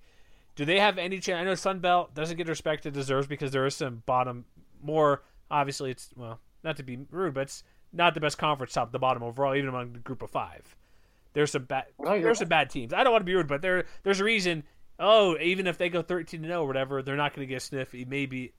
Do 0.55 0.65
they 0.65 0.79
have 0.79 0.97
any 0.97 1.19
chance? 1.19 1.39
I 1.39 1.43
know 1.45 1.55
Sun 1.55 1.79
Belt 1.79 2.13
doesn't 2.13 2.37
get 2.37 2.47
respect 2.49 2.85
it 2.85 2.91
deserves 2.91 3.27
because 3.27 3.51
there 3.51 3.65
is 3.65 3.75
some 3.75 4.03
bottom 4.05 4.45
more. 4.81 5.23
Obviously, 5.49 5.91
it's 5.91 6.09
well 6.15 6.39
not 6.63 6.77
to 6.77 6.83
be 6.83 6.99
rude, 7.09 7.35
but 7.35 7.41
it's 7.41 7.63
not 7.93 8.13
the 8.13 8.19
best 8.19 8.37
conference 8.37 8.73
top 8.73 8.91
to 8.91 8.99
bottom 8.99 9.23
overall, 9.23 9.55
even 9.55 9.69
among 9.69 9.93
the 9.93 9.99
group 9.99 10.21
of 10.21 10.29
five. 10.29 10.75
There's 11.33 11.51
some 11.51 11.63
bad 11.63 11.85
there's 12.03 12.39
some 12.39 12.49
bad 12.49 12.69
teams. 12.69 12.93
I 12.93 13.03
don't 13.03 13.11
want 13.11 13.21
to 13.21 13.25
be 13.25 13.35
rude, 13.35 13.47
but 13.47 13.61
there 13.61 13.85
there's 14.03 14.19
a 14.19 14.23
reason. 14.23 14.63
Oh, 14.99 15.37
even 15.39 15.65
if 15.65 15.77
they 15.77 15.89
go 15.89 16.01
13 16.01 16.43
to 16.43 16.47
0 16.47 16.61
or 16.61 16.67
whatever, 16.67 17.01
they're 17.01 17.15
not 17.15 17.33
going 17.33 17.47
to 17.47 17.51
get 17.51 17.61
sniffy. 17.61 18.05
Maybe 18.05 18.53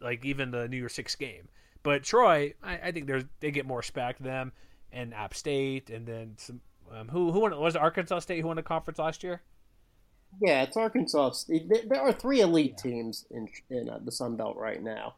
like 0.00 0.24
even 0.24 0.50
the 0.50 0.68
New 0.68 0.76
Year's 0.76 0.94
Six 0.94 1.16
game. 1.16 1.48
But 1.82 2.04
Troy, 2.04 2.54
I, 2.62 2.78
I 2.78 2.92
think 2.92 3.06
there's 3.06 3.24
they 3.40 3.50
get 3.50 3.66
more 3.66 3.78
respect 3.78 4.22
than 4.22 4.30
them 4.30 4.52
and 4.92 5.14
App 5.14 5.34
State, 5.34 5.90
and 5.90 6.06
then 6.06 6.34
some 6.36 6.60
um, 6.94 7.08
who 7.08 7.32
who 7.32 7.40
won 7.40 7.58
was 7.58 7.74
it 7.74 7.80
Arkansas 7.80 8.20
State 8.20 8.40
who 8.40 8.46
won 8.46 8.56
the 8.56 8.62
conference 8.62 8.98
last 8.98 9.22
year. 9.22 9.42
Yeah, 10.40 10.62
it's 10.62 10.76
Arkansas. 10.76 11.30
State. 11.30 11.68
There 11.68 12.00
are 12.00 12.12
three 12.12 12.40
elite 12.40 12.74
yeah. 12.76 12.90
teams 12.90 13.26
in 13.30 13.48
in 13.70 13.88
uh, 13.88 13.98
the 14.04 14.12
Sun 14.12 14.36
Belt 14.36 14.56
right 14.56 14.82
now, 14.82 15.14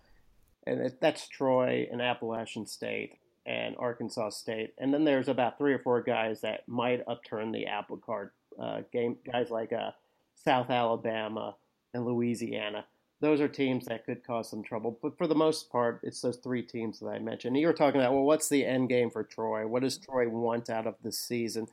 and 0.67 0.93
that's 1.01 1.27
Troy 1.29 1.89
and 1.91 2.01
Appalachian 2.01 2.67
State 2.67 3.19
and 3.51 3.75
Arkansas 3.79 4.31
State. 4.31 4.75
And 4.79 4.95
then 4.95 5.05
there's 5.05 5.29
about 5.29 5.59
three 5.59 5.73
or 5.73 5.81
four 5.81 6.01
guys 6.03 6.41
that 6.43 6.69
might 6.69 7.03
upturn 7.09 7.51
the 7.51 7.67
apple 7.67 7.97
cart 7.97 8.33
uh, 8.61 8.83
game. 8.93 9.17
Guys 9.31 9.51
like 9.51 9.73
uh, 9.73 9.91
South 10.37 10.71
Alabama 10.71 11.57
and 11.93 12.07
Louisiana. 12.07 12.85
Those 13.21 13.41
are 13.41 13.49
teams 13.49 13.87
that 13.87 14.07
could 14.07 14.25
cause 14.25 14.49
some 14.49 14.63
trouble. 14.63 14.99
But 15.03 15.19
for 15.19 15.27
the 15.27 15.35
most 15.35 15.71
part, 15.71 16.01
it's 16.05 16.21
those 16.21 16.37
three 16.37 16.63
teams 16.63 17.01
that 17.01 17.09
I 17.09 17.19
mentioned. 17.19 17.57
You 17.57 17.67
were 17.67 17.73
talking 17.73 18.01
about, 18.01 18.13
well, 18.13 18.23
what's 18.23 18.49
the 18.49 18.65
end 18.65 18.89
game 18.89 19.11
for 19.11 19.25
Troy? 19.25 19.67
What 19.67 19.83
does 19.83 19.99
Troy 19.99 20.29
want 20.29 20.71
out 20.71 20.87
of 20.87 20.95
this 21.03 21.19
season? 21.19 21.67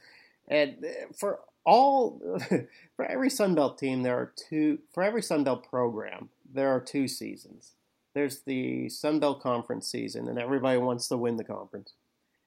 And 0.48 0.84
uh, 0.84 1.14
for 1.16 1.40
all, 1.64 2.40
for 2.96 3.06
every 3.06 3.30
Sun 3.30 3.54
Belt 3.54 3.78
team, 3.78 4.02
there 4.02 4.18
are 4.18 4.34
two. 4.50 4.80
For 4.94 5.04
every 5.04 5.22
Sun 5.22 5.44
Belt 5.44 5.70
program, 5.70 6.30
there 6.52 6.70
are 6.70 6.82
two 6.82 7.08
seasons 7.08 7.77
there's 8.18 8.42
the 8.42 8.90
Sun 8.90 9.20
Belt 9.20 9.44
Conference 9.44 9.92
season, 9.92 10.28
and 10.28 10.40
everybody 10.40 10.80
wants 10.80 11.08
to 11.10 11.18
win 11.18 11.38
the 11.38 11.44
conference. 11.44 11.94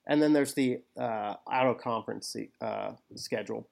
And 0.08 0.20
then 0.20 0.32
there's 0.32 0.52
the 0.52 0.80
uh, 0.98 1.34
out 1.48 1.68
of 1.68 1.78
conference 1.78 2.34
uh, 2.60 2.94
schedule. 3.14 3.68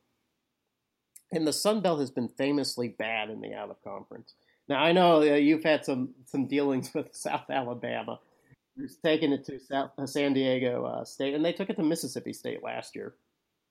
And 1.32 1.44
the 1.44 1.52
Sun 1.52 1.80
Belt 1.80 1.98
has 1.98 2.12
been 2.12 2.28
famously 2.28 2.86
bad 2.86 3.30
in 3.30 3.40
the 3.40 3.52
out 3.52 3.70
of 3.70 3.82
conference. 3.82 4.34
Now 4.68 4.80
I 4.80 4.92
know 4.92 5.22
uh, 5.22 5.34
you've 5.34 5.64
had 5.64 5.84
some 5.84 6.10
some 6.24 6.46
dealings 6.46 6.94
with 6.94 7.16
South 7.16 7.50
Alabama, 7.50 8.20
who's 8.76 8.96
taken 9.04 9.32
it 9.32 9.44
to 9.46 9.58
South, 9.58 9.90
uh, 9.98 10.06
San 10.06 10.34
Diego 10.34 10.84
uh, 10.84 11.04
State, 11.04 11.34
and 11.34 11.44
they 11.44 11.52
took 11.52 11.68
it 11.68 11.76
to 11.78 11.82
Mississippi 11.82 12.32
State 12.32 12.62
last 12.62 12.94
year. 12.94 13.14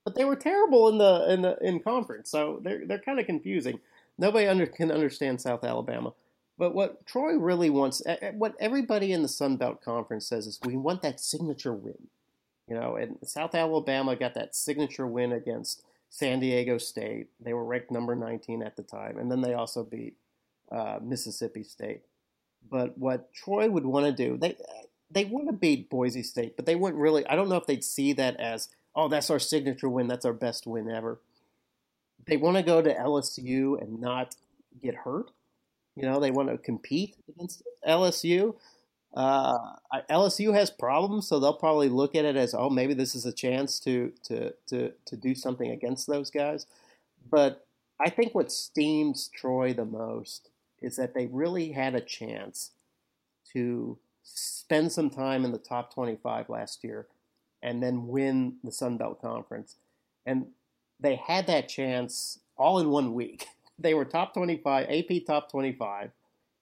But 0.04 0.16
they 0.16 0.26
were 0.26 0.36
terrible 0.36 0.90
in 0.90 0.98
the 0.98 1.32
in 1.32 1.42
the 1.44 1.58
in 1.62 1.80
conference, 1.80 2.30
so 2.30 2.60
they're 2.62 2.86
they're 2.86 3.00
kind 3.00 3.22
of 3.22 3.26
confusing. 3.26 3.80
Nobody 4.18 4.48
under, 4.48 4.66
can 4.66 4.92
understand 4.92 5.40
South 5.40 5.64
Alabama. 5.64 6.12
But 6.58 6.74
what 6.74 7.06
Troy 7.06 7.36
really 7.36 7.70
wants, 7.70 8.02
what 8.34 8.56
everybody 8.60 9.12
in 9.12 9.22
the 9.22 9.28
Sun 9.28 9.58
Belt 9.58 9.82
Conference 9.84 10.28
says 10.28 10.48
is 10.48 10.60
we 10.66 10.76
want 10.76 11.04
that 11.04 11.20
signature 11.20 11.74
win. 11.74 12.08
You 12.68 12.76
know, 12.76 12.96
and 12.96 13.18
South 13.24 13.56
Alabama 13.56 14.16
got 14.16 14.34
that 14.34 14.56
signature 14.56 15.08
win 15.08 15.32
against 15.32 15.84
San 16.10 16.40
Diego 16.40 16.78
State. 16.78 17.28
They 17.40 17.54
were 17.54 17.64
ranked 17.64 17.92
number 17.92 18.16
19 18.16 18.62
at 18.62 18.76
the 18.76 18.84
time, 18.84 19.18
and 19.18 19.32
then 19.32 19.42
they 19.42 19.54
also 19.54 19.84
beat 19.84 20.16
uh, 20.72 21.00
Mississippi 21.02 21.64
State. 21.64 22.02
But 22.70 22.98
what 22.98 23.34
Troy 23.34 23.70
would 23.70 23.86
want 23.86 24.06
to 24.06 24.12
do, 24.12 24.36
they 24.36 24.58
they 25.10 25.24
want 25.24 25.48
to 25.48 25.54
beat 25.54 25.90
Boise 25.90 26.24
State, 26.24 26.58
but 26.58 26.66
they 26.66 26.76
wouldn't 26.76 27.02
really. 27.02 27.26
I 27.28 27.36
don't 27.36 27.48
know 27.48 27.56
if 27.56 27.68
they'd 27.68 27.84
see 27.84 28.12
that 28.14 28.38
as, 28.38 28.68
oh, 28.94 29.08
that's 29.08 29.30
our 29.30 29.40
signature 29.40 29.88
win, 29.88 30.08
that's 30.08 30.26
our 30.26 30.34
best 30.34 30.68
win 30.68 30.90
ever. 30.90 31.20
They 32.26 32.36
want 32.36 32.58
to 32.58 32.64
go 32.64 32.82
to 32.82 32.94
LSU 32.94 33.82
and 33.82 34.02
not 34.02 34.36
get 34.82 34.96
hurt 34.96 35.32
you 35.98 36.04
know, 36.04 36.20
they 36.20 36.32
want 36.32 36.50
to 36.50 36.58
compete 36.58 37.16
against 37.28 37.64
LSU. 37.88 38.56
Uh, 39.16 39.58
LSU 40.10 40.54
has 40.54 40.70
problems, 40.70 41.28
so 41.28 41.40
they'll 41.40 41.54
probably 41.54 41.90
look 41.90 42.14
at 42.14 42.24
it 42.24 42.36
as, 42.36 42.54
oh, 42.54 42.70
maybe 42.70 42.94
this 42.94 43.16
is 43.16 43.26
a 43.26 43.32
chance 43.32 43.80
to 43.80 44.14
to 44.24 44.54
to 44.68 44.92
to 45.06 45.16
do 45.16 45.34
something 45.34 45.72
against 45.72 46.06
those 46.06 46.30
guys. 46.30 46.68
But 47.30 47.66
I 48.00 48.10
think 48.10 48.36
what 48.36 48.52
steams 48.52 49.30
Troy 49.34 49.74
the 49.74 49.86
most 49.86 50.50
is 50.82 50.98
that 50.98 51.16
they 51.16 51.26
really 51.26 51.72
had 51.72 51.96
a 51.96 52.02
chance 52.02 52.72
to 53.54 53.98
spend 54.24 54.92
some 54.92 55.10
time 55.10 55.46
in 55.46 55.52
the 55.52 55.58
top 55.58 55.94
25 55.94 56.50
last 56.50 56.84
year 56.84 57.08
and 57.64 57.82
then 57.82 58.08
win 58.08 58.58
the 58.64 58.72
Sun 58.72 58.98
Belt 58.98 59.20
Conference. 59.20 59.78
And 60.26 60.48
they 61.00 61.16
had 61.16 61.48
that 61.48 61.70
chance 61.70 62.40
all 62.56 62.80
in 62.80 62.90
one 62.90 63.14
week. 63.14 63.48
they 63.80 63.94
were 63.94 64.06
top 64.06 64.34
25, 64.34 64.88
AP 64.90 65.26
top 65.26 65.52
25, 65.52 66.12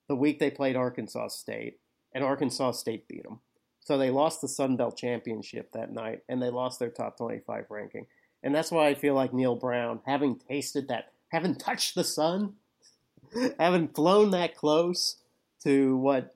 the 0.07 0.15
week 0.15 0.39
they 0.39 0.51
played 0.51 0.75
Arkansas 0.75 1.29
State, 1.29 1.79
and 2.13 2.23
Arkansas 2.23 2.71
State 2.71 3.07
beat 3.07 3.23
them. 3.23 3.39
So 3.79 3.97
they 3.97 4.09
lost 4.09 4.41
the 4.41 4.47
Sun 4.47 4.77
Belt 4.77 4.97
Championship 4.97 5.71
that 5.73 5.91
night, 5.91 6.23
and 6.27 6.41
they 6.41 6.49
lost 6.49 6.79
their 6.79 6.89
top 6.89 7.17
25 7.17 7.65
ranking. 7.69 8.07
And 8.43 8.53
that's 8.53 8.71
why 8.71 8.87
I 8.87 8.95
feel 8.95 9.13
like 9.13 9.33
Neal 9.33 9.55
Brown, 9.55 10.01
having 10.05 10.37
tasted 10.37 10.87
that, 10.87 11.11
having 11.29 11.55
touched 11.55 11.95
the 11.95 12.03
sun, 12.03 12.53
having 13.59 13.87
flown 13.87 14.31
that 14.31 14.55
close 14.55 15.17
to 15.63 15.97
what 15.97 16.33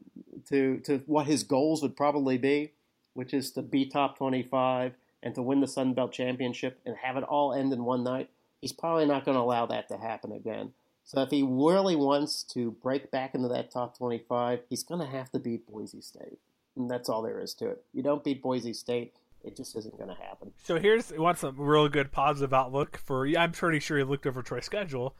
to 0.49 0.79
to 0.85 0.99
what 1.05 1.27
his 1.27 1.43
goals 1.43 1.81
would 1.81 1.95
probably 1.95 2.37
be, 2.37 2.71
which 3.13 3.33
is 3.33 3.51
to 3.51 3.61
be 3.61 3.85
top 3.85 4.17
25 4.17 4.93
and 5.21 5.35
to 5.35 5.41
win 5.41 5.59
the 5.59 5.67
Sun 5.67 5.93
Belt 5.93 6.11
Championship 6.11 6.79
and 6.85 6.95
have 7.03 7.17
it 7.17 7.23
all 7.23 7.53
end 7.53 7.73
in 7.73 7.83
one 7.83 8.03
night 8.03 8.29
he's 8.61 8.73
probably 8.73 9.05
not 9.05 9.25
going 9.25 9.35
to 9.35 9.41
allow 9.41 9.65
that 9.65 9.87
to 9.89 9.97
happen 9.97 10.31
again. 10.31 10.73
So 11.03 11.21
if 11.21 11.31
he 11.31 11.43
really 11.43 11.95
wants 11.95 12.43
to 12.43 12.71
break 12.71 13.09
back 13.09 13.33
into 13.33 13.47
that 13.47 13.71
top 13.71 13.97
25, 13.97 14.59
he's 14.69 14.83
going 14.83 15.01
to 15.01 15.07
have 15.07 15.31
to 15.31 15.39
beat 15.39 15.67
Boise 15.67 16.01
State. 16.01 16.37
And 16.75 16.89
that's 16.89 17.09
all 17.09 17.21
there 17.21 17.39
is 17.39 17.53
to 17.55 17.69
it. 17.69 17.83
You 17.93 18.03
don't 18.03 18.23
beat 18.23 18.43
Boise 18.43 18.73
State, 18.73 19.15
it 19.43 19.55
just 19.55 19.75
isn't 19.75 19.97
going 19.97 20.09
to 20.09 20.21
happen. 20.21 20.51
So 20.63 20.77
here's 20.79 21.09
what's 21.11 21.43
a 21.43 21.51
real 21.51 21.89
good 21.89 22.11
positive 22.11 22.53
outlook 22.53 22.97
for. 22.97 23.27
I'm 23.27 23.51
pretty 23.51 23.79
sure 23.79 23.97
he 23.97 24.03
looked 24.03 24.27
over 24.27 24.41
Troy's 24.41 24.65
schedule. 24.65 25.15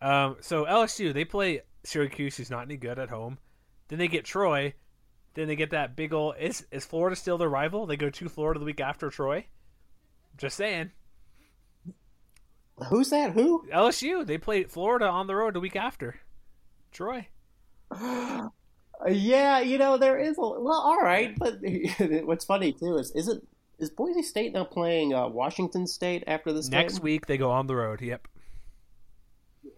Um, 0.00 0.36
so 0.40 0.64
LSU 0.64 1.12
they 1.12 1.24
play 1.24 1.62
Syracuse, 1.84 2.36
who's 2.36 2.50
not 2.50 2.62
any 2.62 2.76
good 2.76 2.98
at 2.98 3.10
home. 3.10 3.38
Then 3.88 3.98
they 3.98 4.08
get 4.08 4.24
Troy. 4.24 4.74
Then 5.34 5.48
they 5.48 5.56
get 5.56 5.70
that 5.70 5.96
big 5.96 6.12
old. 6.12 6.36
Is 6.38 6.66
is 6.70 6.84
Florida 6.84 7.16
still 7.16 7.38
their 7.38 7.48
rival? 7.48 7.86
They 7.86 7.96
go 7.96 8.10
to 8.10 8.28
Florida 8.28 8.58
the 8.58 8.66
week 8.66 8.80
after 8.80 9.10
Troy. 9.10 9.46
Just 10.36 10.56
saying. 10.56 10.92
Who's 12.88 13.10
that? 13.10 13.32
Who? 13.32 13.66
LSU. 13.72 14.26
They 14.26 14.38
played 14.38 14.70
Florida 14.70 15.06
on 15.06 15.26
the 15.26 15.34
road 15.34 15.54
the 15.54 15.60
week 15.60 15.76
after. 15.76 16.20
Troy. 16.92 17.28
yeah, 19.08 19.60
you 19.60 19.78
know 19.78 19.96
there 19.96 20.18
is 20.18 20.36
a 20.36 20.40
well. 20.40 20.82
All 20.84 21.00
right, 21.00 21.36
but 21.38 21.58
what's 22.24 22.44
funny 22.44 22.72
too 22.72 22.96
is 22.96 23.12
is 23.12 23.28
it 23.28 23.42
is 23.78 23.90
Boise 23.90 24.22
State 24.22 24.52
now 24.52 24.64
playing 24.64 25.14
uh, 25.14 25.28
Washington 25.28 25.86
State 25.86 26.24
after 26.26 26.52
this 26.52 26.68
next 26.68 26.94
game? 26.94 27.02
week? 27.02 27.26
They 27.26 27.38
go 27.38 27.50
on 27.50 27.66
the 27.66 27.76
road. 27.76 28.00
Yep. 28.00 28.28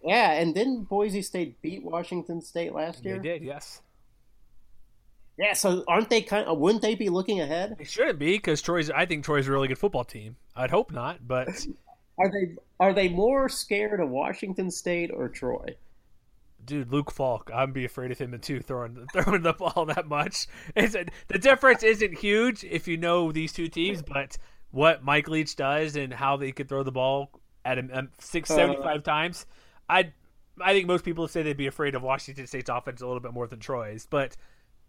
Yeah, 0.03 0.31
and 0.33 0.53
didn't 0.55 0.83
Boise 0.83 1.21
State 1.21 1.61
beat 1.61 1.83
Washington 1.83 2.41
State 2.41 2.73
last 2.73 3.03
year? 3.03 3.17
They 3.17 3.29
did, 3.29 3.43
yes. 3.43 3.81
Yeah, 5.37 5.53
so 5.53 5.83
aren't 5.87 6.09
they 6.09 6.21
kind 6.21 6.47
of? 6.47 6.57
Wouldn't 6.57 6.81
they 6.81 6.95
be 6.95 7.09
looking 7.09 7.39
ahead? 7.39 7.75
They 7.77 7.85
shouldn't 7.85 8.19
be 8.19 8.33
because 8.33 8.61
Troy's. 8.61 8.89
I 8.89 9.05
think 9.05 9.23
Troy's 9.23 9.47
a 9.47 9.51
really 9.51 9.69
good 9.69 9.77
football 9.77 10.03
team. 10.03 10.35
I'd 10.55 10.69
hope 10.69 10.91
not, 10.91 11.25
but 11.25 11.47
Are 12.19 12.29
they 12.29 12.55
are 12.79 12.93
they 12.93 13.09
more 13.09 13.49
scared 13.49 13.99
of 13.99 14.09
Washington 14.09 14.69
State 14.69 15.09
or 15.11 15.29
Troy? 15.29 15.75
dude, 16.69 16.91
Luke 16.91 17.11
Falk, 17.11 17.49
I'd 17.53 17.73
be 17.73 17.85
afraid 17.85 18.11
of 18.11 18.19
him 18.19 18.37
too 18.39 18.61
throwing 18.61 19.07
throwing 19.13 19.41
the 19.41 19.53
ball 19.53 19.85
that 19.87 20.07
much. 20.07 20.47
It's, 20.75 20.95
the 21.27 21.39
difference 21.39 21.83
isn't 21.83 22.19
huge 22.19 22.63
if 22.63 22.87
you 22.87 22.95
know 22.95 23.31
these 23.31 23.51
two 23.51 23.67
teams, 23.67 24.01
but 24.01 24.37
what 24.71 25.03
Mike 25.03 25.27
Leach 25.27 25.55
does 25.55 25.95
and 25.95 26.13
how 26.13 26.37
they 26.37 26.51
could 26.51 26.69
throw 26.69 26.83
the 26.83 26.91
ball 26.91 27.31
at 27.65 27.77
him 27.77 27.89
um, 27.91 28.09
six 28.19 28.49
seventy 28.49 28.81
five 28.81 29.03
times, 29.03 29.45
I 29.89 30.13
I 30.61 30.73
think 30.73 30.87
most 30.87 31.03
people 31.03 31.27
say 31.27 31.41
they'd 31.41 31.57
be 31.57 31.67
afraid 31.67 31.95
of 31.95 32.03
Washington 32.03 32.45
State's 32.47 32.69
offense 32.69 33.01
a 33.01 33.07
little 33.07 33.19
bit 33.19 33.33
more 33.33 33.47
than 33.47 33.59
Troy's, 33.59 34.05
but 34.05 34.37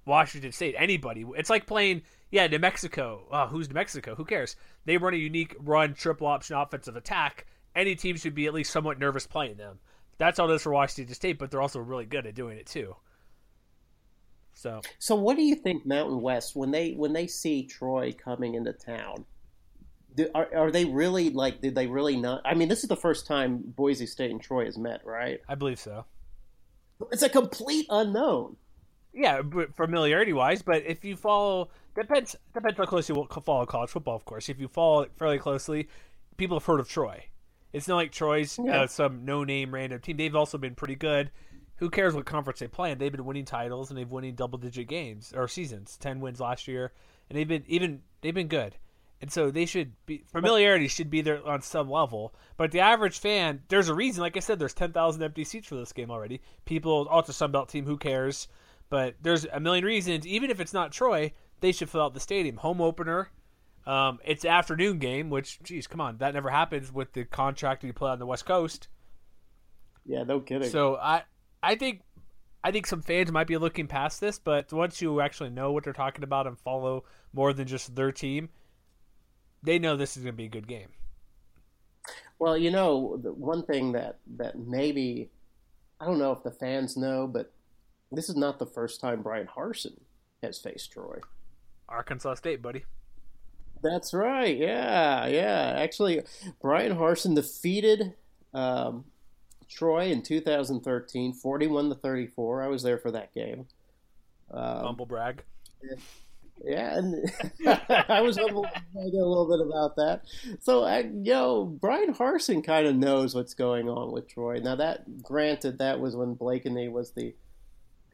Washington 0.04 0.52
State, 0.52 0.74
anybody, 0.78 1.24
it's 1.36 1.50
like 1.50 1.66
playing 1.66 2.02
yeah 2.30 2.46
New 2.46 2.58
Mexico. 2.58 3.26
Oh, 3.30 3.46
who's 3.46 3.68
New 3.68 3.74
Mexico? 3.74 4.14
Who 4.14 4.24
cares? 4.24 4.56
They 4.84 4.96
run 4.96 5.14
a 5.14 5.18
unique 5.18 5.56
run 5.58 5.94
triple 5.94 6.26
option 6.26 6.56
offensive 6.56 6.96
attack. 6.96 7.46
Any 7.74 7.94
team 7.94 8.16
should 8.16 8.34
be 8.34 8.46
at 8.46 8.54
least 8.54 8.72
somewhat 8.72 8.98
nervous 8.98 9.26
playing 9.26 9.56
them. 9.56 9.78
That's 10.18 10.38
all 10.38 10.50
it 10.50 10.54
is 10.54 10.62
for 10.62 10.72
Washington 10.72 11.14
State, 11.14 11.38
but 11.38 11.50
they're 11.50 11.62
also 11.62 11.80
really 11.80 12.04
good 12.04 12.26
at 12.26 12.34
doing 12.34 12.58
it 12.58 12.66
too. 12.66 12.96
So 14.52 14.82
So 14.98 15.14
what 15.14 15.36
do 15.36 15.42
you 15.42 15.54
think 15.54 15.86
Mountain 15.86 16.20
West 16.20 16.54
when 16.54 16.70
they 16.70 16.92
when 16.92 17.12
they 17.12 17.26
see 17.26 17.64
Troy 17.64 18.12
coming 18.12 18.54
into 18.54 18.72
town? 18.72 19.24
Do, 20.16 20.28
are, 20.34 20.48
are 20.54 20.70
they 20.70 20.84
really 20.84 21.30
like? 21.30 21.60
Did 21.60 21.74
they 21.74 21.86
really 21.86 22.16
not? 22.16 22.42
I 22.44 22.54
mean, 22.54 22.68
this 22.68 22.82
is 22.82 22.88
the 22.88 22.96
first 22.96 23.26
time 23.26 23.62
Boise 23.64 24.06
State 24.06 24.30
and 24.30 24.42
Troy 24.42 24.64
has 24.64 24.76
met, 24.76 25.00
right? 25.04 25.40
I 25.48 25.54
believe 25.54 25.78
so. 25.78 26.04
It's 27.12 27.22
a 27.22 27.28
complete 27.28 27.86
unknown. 27.88 28.56
Yeah, 29.14 29.42
but 29.42 29.74
familiarity 29.74 30.32
wise, 30.32 30.62
but 30.62 30.84
if 30.84 31.04
you 31.04 31.16
follow 31.16 31.70
depends 31.94 32.36
depends 32.54 32.78
how 32.78 32.84
closely 32.86 33.14
you 33.14 33.26
follow 33.42 33.66
college 33.66 33.90
football. 33.90 34.16
Of 34.16 34.24
course, 34.24 34.48
if 34.48 34.58
you 34.60 34.68
follow 34.68 35.02
it 35.02 35.12
fairly 35.16 35.38
closely, 35.38 35.88
people 36.36 36.58
have 36.58 36.64
heard 36.66 36.80
of 36.80 36.88
Troy. 36.88 37.24
It's 37.72 37.86
not 37.88 37.96
like 37.96 38.12
Troy's 38.12 38.58
Yeah. 38.62 38.82
uh, 38.82 38.86
some 38.86 39.24
no 39.24 39.44
name 39.44 39.72
random 39.72 40.00
team. 40.00 40.16
They've 40.16 40.34
also 40.34 40.58
been 40.58 40.74
pretty 40.74 40.96
good. 40.96 41.30
Who 41.76 41.88
cares 41.88 42.14
what 42.14 42.26
conference 42.26 42.58
they 42.58 42.68
play 42.68 42.90
in? 42.92 42.98
They've 42.98 43.12
been 43.12 43.24
winning 43.24 43.44
titles 43.46 43.90
and 43.90 43.98
they've 43.98 44.10
winning 44.10 44.34
double 44.34 44.58
digit 44.58 44.86
games 44.88 45.32
or 45.34 45.48
seasons. 45.48 45.96
Ten 45.96 46.20
wins 46.20 46.40
last 46.40 46.68
year, 46.68 46.92
and 47.28 47.38
they've 47.38 47.48
been 47.48 47.64
even 47.68 48.02
they've 48.20 48.34
been 48.34 48.48
good. 48.48 48.76
And 49.22 49.30
so 49.30 49.50
they 49.50 49.66
should 49.66 49.92
be 50.06 50.24
familiarity 50.32 50.88
should 50.88 51.10
be 51.10 51.20
there 51.20 51.46
on 51.46 51.60
some 51.60 51.90
level. 51.90 52.34
But 52.56 52.70
the 52.72 52.80
average 52.80 53.18
fan, 53.18 53.62
there's 53.68 53.88
a 53.90 53.94
reason. 53.94 54.22
Like 54.22 54.36
I 54.36 54.40
said, 54.40 54.58
there's 54.58 54.74
ten 54.74 54.92
thousand 54.92 55.22
empty 55.22 55.44
seats 55.44 55.68
for 55.68 55.74
this 55.76 55.92
game 55.92 56.10
already. 56.10 56.40
People, 56.64 57.06
oh, 57.10 57.18
it's 57.18 57.28
a 57.28 57.32
Sun 57.34 57.52
Belt 57.52 57.68
team. 57.68 57.84
Who 57.84 57.98
cares? 57.98 58.48
But 58.88 59.14
there's 59.22 59.44
a 59.44 59.60
million 59.60 59.84
reasons. 59.84 60.26
Even 60.26 60.50
if 60.50 60.58
it's 60.58 60.72
not 60.72 60.90
Troy, 60.92 61.32
they 61.60 61.72
should 61.72 61.90
fill 61.90 62.02
out 62.02 62.14
the 62.14 62.20
stadium. 62.20 62.56
Home 62.58 62.80
opener. 62.80 63.30
Um, 63.86 64.18
it's 64.24 64.44
afternoon 64.44 64.98
game, 64.98 65.30
which, 65.30 65.58
geez, 65.62 65.86
come 65.86 66.00
on, 66.00 66.18
that 66.18 66.34
never 66.34 66.50
happens 66.50 66.92
with 66.92 67.12
the 67.12 67.24
contract 67.24 67.82
you 67.82 67.92
play 67.92 68.10
on 68.10 68.18
the 68.18 68.26
West 68.26 68.44
Coast. 68.44 68.88
Yeah, 70.04 70.22
no 70.24 70.40
kidding. 70.40 70.68
So 70.68 70.96
I, 70.96 71.22
I 71.62 71.76
think, 71.76 72.02
I 72.62 72.72
think 72.72 72.86
some 72.86 73.00
fans 73.00 73.32
might 73.32 73.46
be 73.46 73.56
looking 73.56 73.86
past 73.86 74.20
this, 74.20 74.38
but 74.38 74.72
once 74.72 75.00
you 75.00 75.20
actually 75.20 75.50
know 75.50 75.72
what 75.72 75.84
they're 75.84 75.92
talking 75.92 76.24
about 76.24 76.46
and 76.46 76.58
follow 76.58 77.04
more 77.32 77.52
than 77.52 77.66
just 77.66 77.94
their 77.94 78.12
team, 78.12 78.50
they 79.62 79.78
know 79.78 79.96
this 79.96 80.16
is 80.16 80.22
going 80.22 80.34
to 80.34 80.36
be 80.36 80.46
a 80.46 80.48
good 80.48 80.68
game. 80.68 80.88
Well, 82.38 82.56
you 82.56 82.70
know, 82.70 83.18
the 83.22 83.32
one 83.32 83.64
thing 83.64 83.92
that 83.92 84.18
that 84.36 84.58
maybe 84.58 85.30
I 86.00 86.06
don't 86.06 86.18
know 86.18 86.32
if 86.32 86.42
the 86.42 86.50
fans 86.50 86.96
know, 86.96 87.26
but 87.26 87.52
this 88.10 88.28
is 88.28 88.36
not 88.36 88.58
the 88.58 88.66
first 88.66 89.00
time 89.00 89.22
Bryan 89.22 89.46
Harsin 89.46 89.98
has 90.42 90.58
faced 90.58 90.92
Troy. 90.92 91.18
Arkansas 91.90 92.34
State, 92.34 92.62
buddy. 92.62 92.84
That's 93.82 94.12
right. 94.12 94.56
Yeah, 94.56 95.26
yeah. 95.26 95.74
Actually, 95.76 96.22
Bryan 96.60 96.96
Harsin 96.96 97.34
defeated 97.34 98.14
um, 98.52 99.04
Troy 99.68 100.06
in 100.06 100.22
2013, 100.22 101.32
41 101.32 101.88
to 101.88 101.94
34. 101.94 102.62
I 102.62 102.68
was 102.68 102.82
there 102.82 102.98
for 102.98 103.10
that 103.10 103.32
game. 103.32 103.66
Um, 104.50 104.84
Humble 104.84 105.06
brag. 105.06 105.42
Yeah, 106.62 106.98
and 106.98 107.30
I 108.08 108.20
was 108.20 108.36
find 108.36 108.54
out 108.54 108.64
a 108.94 109.24
little 109.24 109.48
bit 109.48 109.66
about 109.66 109.96
that. 109.96 110.24
So, 110.60 110.84
I, 110.84 111.00
you 111.00 111.32
know, 111.32 111.64
Bryan 111.64 112.12
Harsin 112.12 112.62
kind 112.62 112.86
of 112.86 112.96
knows 112.96 113.34
what's 113.34 113.54
going 113.54 113.88
on 113.88 114.12
with 114.12 114.28
Troy. 114.28 114.60
Now, 114.62 114.76
that 114.76 115.22
granted, 115.22 115.78
that 115.78 116.00
was 116.00 116.16
when 116.16 116.34
Blakeney 116.34 116.88
was 116.88 117.12
the 117.12 117.34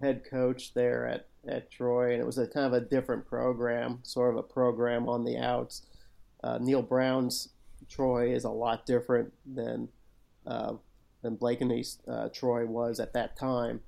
head 0.01 0.23
coach 0.29 0.75
there 0.75 1.07
at, 1.07 1.27
at 1.47 1.71
Troy, 1.71 2.13
and 2.13 2.21
it 2.21 2.27
was 2.27 2.39
a 2.39 2.47
kind 2.47 2.67
of 2.67 2.73
a 2.73 2.81
different 2.81 3.27
program, 3.27 4.01
sort 4.03 4.31
of 4.31 4.37
a 4.37 4.43
program 4.43 5.09
on 5.09 5.25
the 5.25 5.39
outs. 5.39 5.83
Uh, 6.43 6.59
Neal 6.59 6.83
Brown's 6.83 7.49
Troy 7.89 8.33
is 8.33 8.45
a 8.45 8.51
lot 8.51 8.87
different 8.87 9.33
than 9.45 9.89
uh, 10.47 10.75
than 11.23 11.37
Blakeney's 11.37 11.99
uh, 12.09 12.29
Troy 12.29 12.67
was 12.67 13.01
at 13.01 13.13
that 13.15 13.37
time. 13.37 13.81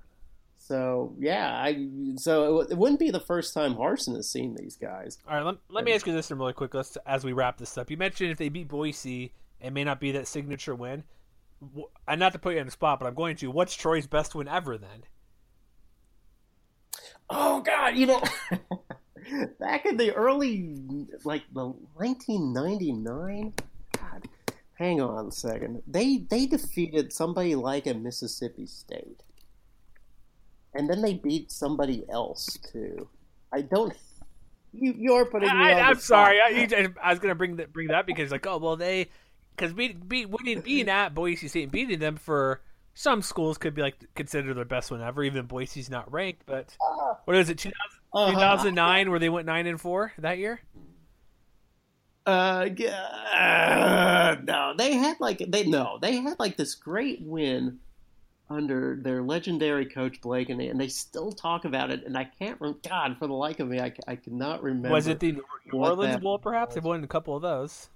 So 0.57 1.15
yeah, 1.19 1.53
I 1.55 1.89
so 2.17 2.61
it, 2.61 2.73
it 2.73 2.79
wouldn't 2.79 3.01
be 3.01 3.11
the 3.11 3.21
first 3.21 3.55
time 3.55 3.75
Harsin 3.75 4.17
has 4.17 4.29
seen 4.29 4.55
these 4.55 4.77
guys. 4.77 5.19
All 5.29 5.37
right, 5.37 5.45
let, 5.45 5.57
let 5.71 5.85
me 5.85 5.93
ask 5.93 6.07
you 6.07 6.13
this 6.13 6.31
really 6.31 6.53
quick. 6.53 6.75
Let's 6.75 6.97
as 7.07 7.25
we 7.25 7.33
wrap 7.33 7.59
this 7.59 7.79
up. 7.79 7.91
You 7.91 7.97
mentioned 7.97 8.31
if 8.31 8.39
they 8.39 8.49
beat 8.49 8.69
Boise, 8.69 9.33
it 9.61 9.73
may 9.73 9.85
not 9.85 10.01
be 10.01 10.13
that 10.13 10.27
signature 10.27 10.75
win. 10.75 11.05
And 12.07 12.21
not 12.21 12.33
to 12.35 12.39
put 12.39 12.55
you 12.55 12.61
on 12.61 12.67
the 12.67 12.73
spot, 12.73 13.01
but 13.01 13.07
I'm 13.07 13.15
going 13.15 13.37
to. 13.37 13.51
What's 13.51 13.75
Troy's 13.75 14.07
best 14.07 14.35
win 14.35 14.47
ever 14.47 14.79
then? 14.79 15.03
Oh 17.31 17.61
God, 17.61 17.97
you 17.97 18.07
know, 18.07 18.23
back 19.61 19.87
in 19.87 19.97
the 19.97 20.15
early 20.15 20.75
like 21.25 21.43
the 21.53 21.67
1999. 21.95 23.53
God, 23.99 24.29
hang 24.75 25.01
on 25.01 25.27
a 25.27 25.33
second. 25.33 25.83
They 25.87 26.25
they 26.31 26.47
defeated 26.47 27.13
somebody 27.13 27.55
like 27.55 27.87
a 27.87 27.95
Mississippi 27.95 28.67
State, 28.67 29.23
and 30.75 30.89
then 30.89 31.03
they 31.03 31.15
beat 31.15 31.51
somebody 31.51 32.05
else 32.09 32.59
too. 32.73 33.09
I 33.53 33.63
don't. 33.63 33.95
You 34.73 34.95
you're 34.97 35.25
putting 35.25 35.49
me 35.49 35.55
I, 35.55 35.75
on 35.75 35.81
I'm 35.81 35.95
spot. 35.95 36.03
sorry. 36.03 36.41
I, 36.41 36.49
you, 36.49 36.95
I 37.03 37.11
was 37.11 37.19
going 37.19 37.31
to 37.31 37.35
bring 37.35 37.57
that 37.57 37.73
bring 37.73 37.89
that 37.89 38.07
because 38.07 38.31
like, 38.31 38.47
oh 38.47 38.59
well, 38.59 38.77
they 38.77 39.09
because 39.57 39.75
we 39.75 39.93
beat 39.93 40.31
winning 40.31 40.61
being 40.61 40.89
at 40.89 41.15
Boise 41.15 41.49
State 41.49 41.65
and 41.65 41.73
beating 41.73 41.99
them 41.99 42.17
for 42.17 42.61
some 42.99 43.23
schools 43.23 43.59
could 43.59 43.75
be 43.75 43.83
like 43.83 43.95
considered 44.17 44.57
their 44.57 44.65
best 44.65 44.91
one 44.91 45.01
ever. 45.01 45.23
Even 45.23 45.47
Boise's 45.47 45.89
not 45.89 46.13
ranked, 46.13 46.43
but 46.47 46.77
what 47.27 47.37
is 47.37 47.49
it? 47.49 47.57
2000, 47.57 47.73
Uh-huh. 48.13 48.33
2009 48.33 49.11
where 49.11 49.21
they 49.21 49.29
went 49.29 49.47
nine 49.47 49.69
and 49.69 49.81
four 49.81 50.13
that 50.19 50.39
year. 50.39 50.61
Uh, 52.27 52.69
yeah, 52.77 54.37
no, 54.43 54.75
they 54.77 54.95
had 54.95 55.17
like 55.21 55.41
they 55.47 55.65
no, 55.65 55.99
they 56.03 56.17
had 56.17 56.41
like 56.41 56.57
this 56.57 56.75
great 56.75 57.21
win 57.23 57.79
under 58.51 58.99
their 59.01 59.23
legendary 59.23 59.87
coach 59.87 60.21
Blake, 60.21 60.49
and 60.49 60.59
they 60.59 60.67
and 60.67 60.81
they 60.81 60.89
still 60.89 61.31
talk 61.31 61.65
about 61.65 61.93
it. 61.93 62.05
And 62.05 62.19
I 62.19 62.25
can't, 62.25 62.59
God, 62.83 63.17
for 63.17 63.29
the 63.29 63.33
like 63.33 63.61
of 63.61 63.69
me, 63.69 63.79
I, 63.79 63.93
I 64.09 64.17
cannot 64.17 64.65
remember. 64.65 64.91
Was 64.91 65.07
it 65.07 65.21
the 65.21 65.33
New 65.33 65.45
Orleans 65.73 66.21
Bowl? 66.21 66.39
Perhaps 66.41 66.75
they've 66.75 66.85
won 66.85 67.05
a 67.05 67.07
couple 67.07 67.37
of 67.37 67.43
those. 67.43 67.91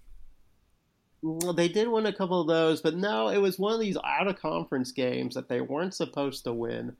Well, 1.22 1.52
they 1.52 1.68
did 1.68 1.86
win 1.88 2.06
a 2.06 2.12
couple 2.12 2.40
of 2.40 2.48
those, 2.48 2.80
but 2.80 2.96
no, 2.96 3.28
it 3.28 3.38
was 3.38 3.58
one 3.58 3.72
of 3.72 3.80
these 3.80 3.96
out 4.04 4.26
of 4.26 4.40
conference 4.40 4.90
games 4.90 5.34
that 5.36 5.48
they 5.48 5.60
weren't 5.60 5.94
supposed 5.94 6.42
to 6.44 6.52
win, 6.52 6.96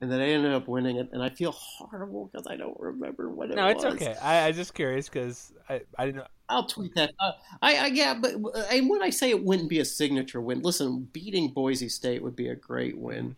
and 0.00 0.12
then 0.12 0.18
they 0.18 0.34
ended 0.34 0.52
up 0.52 0.68
winning 0.68 0.96
it. 0.98 1.08
And 1.12 1.22
I 1.22 1.30
feel 1.30 1.52
horrible 1.52 2.28
because 2.30 2.46
I 2.46 2.56
don't 2.56 2.78
remember 2.78 3.30
what 3.30 3.50
it 3.50 3.56
No, 3.56 3.72
was. 3.72 3.82
No, 3.82 3.90
it's 3.92 4.02
okay. 4.02 4.14
I, 4.20 4.46
I 4.46 4.52
just 4.52 4.74
curious 4.74 5.08
because 5.08 5.52
I, 5.70 5.80
I 5.98 6.04
didn't 6.06 6.16
know. 6.18 6.26
I'll 6.50 6.66
tweet 6.66 6.94
that. 6.96 7.12
Uh, 7.18 7.32
I, 7.62 7.76
I 7.76 7.86
yeah, 7.86 8.12
but 8.12 8.34
uh, 8.34 8.64
and 8.70 8.90
when 8.90 9.02
I 9.02 9.08
say 9.08 9.30
it 9.30 9.42
wouldn't 9.42 9.70
be 9.70 9.78
a 9.78 9.86
signature 9.86 10.40
win, 10.42 10.60
listen, 10.60 11.08
beating 11.14 11.48
Boise 11.48 11.88
State 11.88 12.22
would 12.22 12.36
be 12.36 12.48
a 12.48 12.54
great 12.54 12.98
win 12.98 13.36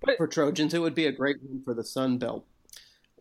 But- 0.00 0.16
for 0.16 0.26
Trojans. 0.26 0.72
It 0.72 0.78
would 0.80 0.94
be 0.94 1.04
a 1.04 1.12
great 1.12 1.36
win 1.42 1.60
for 1.62 1.74
the 1.74 1.84
Sun 1.84 2.16
Belt, 2.16 2.46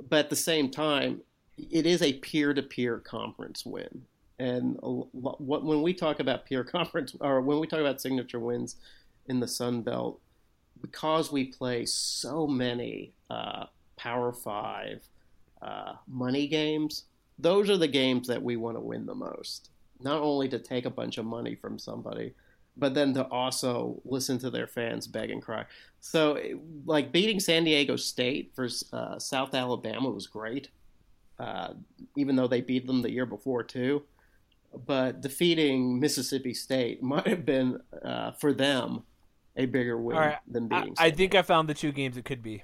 but 0.09 0.19
at 0.19 0.29
the 0.29 0.37
same 0.37 0.69
time, 0.71 1.19
it 1.57 1.85
is 1.85 2.01
a 2.01 2.13
peer-to-peer 2.13 2.99
conference 2.99 3.65
win. 3.65 4.03
And 4.39 4.77
what 4.81 5.41
when 5.41 5.81
we 5.81 5.93
talk 5.93 6.19
about 6.19 6.45
peer 6.45 6.63
conference 6.77 7.15
or 7.19 7.41
when 7.41 7.59
we 7.59 7.67
talk 7.67 7.79
about 7.79 8.01
signature 8.01 8.39
wins 8.39 8.75
in 9.27 9.39
the 9.39 9.47
Sun 9.47 9.81
Belt, 9.81 10.19
because 10.81 11.31
we 11.31 11.45
play 11.45 11.85
so 11.85 12.47
many 12.47 13.13
uh, 13.29 13.65
Power 13.95 14.31
Five 14.31 15.07
uh, 15.61 15.93
money 16.07 16.47
games, 16.47 17.05
those 17.39 17.69
are 17.69 17.77
the 17.77 17.87
games 17.87 18.27
that 18.27 18.41
we 18.41 18.55
want 18.55 18.77
to 18.77 18.81
win 18.81 19.05
the 19.05 19.15
most. 19.15 19.69
Not 19.99 20.21
only 20.21 20.47
to 20.49 20.59
take 20.59 20.85
a 20.85 20.91
bunch 20.91 21.17
of 21.17 21.25
money 21.25 21.55
from 21.55 21.79
somebody, 21.79 22.33
but 22.77 22.93
then 22.93 23.13
to 23.15 23.25
also 23.25 23.99
listen 24.05 24.37
to 24.39 24.49
their 24.49 24.67
fans 24.67 25.07
beg 25.07 25.31
and 25.31 25.41
cry. 25.41 25.65
So, 25.99 26.39
like 26.85 27.11
beating 27.11 27.39
San 27.39 27.63
Diego 27.63 27.95
State 27.95 28.51
for 28.55 28.69
uh, 28.93 29.17
South 29.17 29.55
Alabama 29.55 30.09
was 30.09 30.27
great, 30.27 30.69
uh, 31.39 31.73
even 32.15 32.35
though 32.35 32.47
they 32.47 32.61
beat 32.61 32.85
them 32.85 33.01
the 33.01 33.11
year 33.11 33.25
before 33.25 33.63
too. 33.63 34.03
But 34.73 35.21
defeating 35.21 35.99
Mississippi 35.99 36.53
State 36.53 37.01
might 37.01 37.27
have 37.27 37.45
been 37.45 37.79
uh, 38.03 38.31
for 38.31 38.53
them 38.53 39.03
a 39.55 39.65
bigger 39.65 39.99
win 39.99 40.17
right, 40.17 40.37
than 40.47 40.71
I, 40.71 40.79
beating. 40.79 40.95
I 40.97 41.07
St. 41.07 41.17
think 41.17 41.35
I 41.35 41.41
found 41.41 41.67
the 41.67 41.73
two 41.73 41.91
games 41.91 42.17
it 42.17 42.25
could 42.25 42.43
be. 42.43 42.63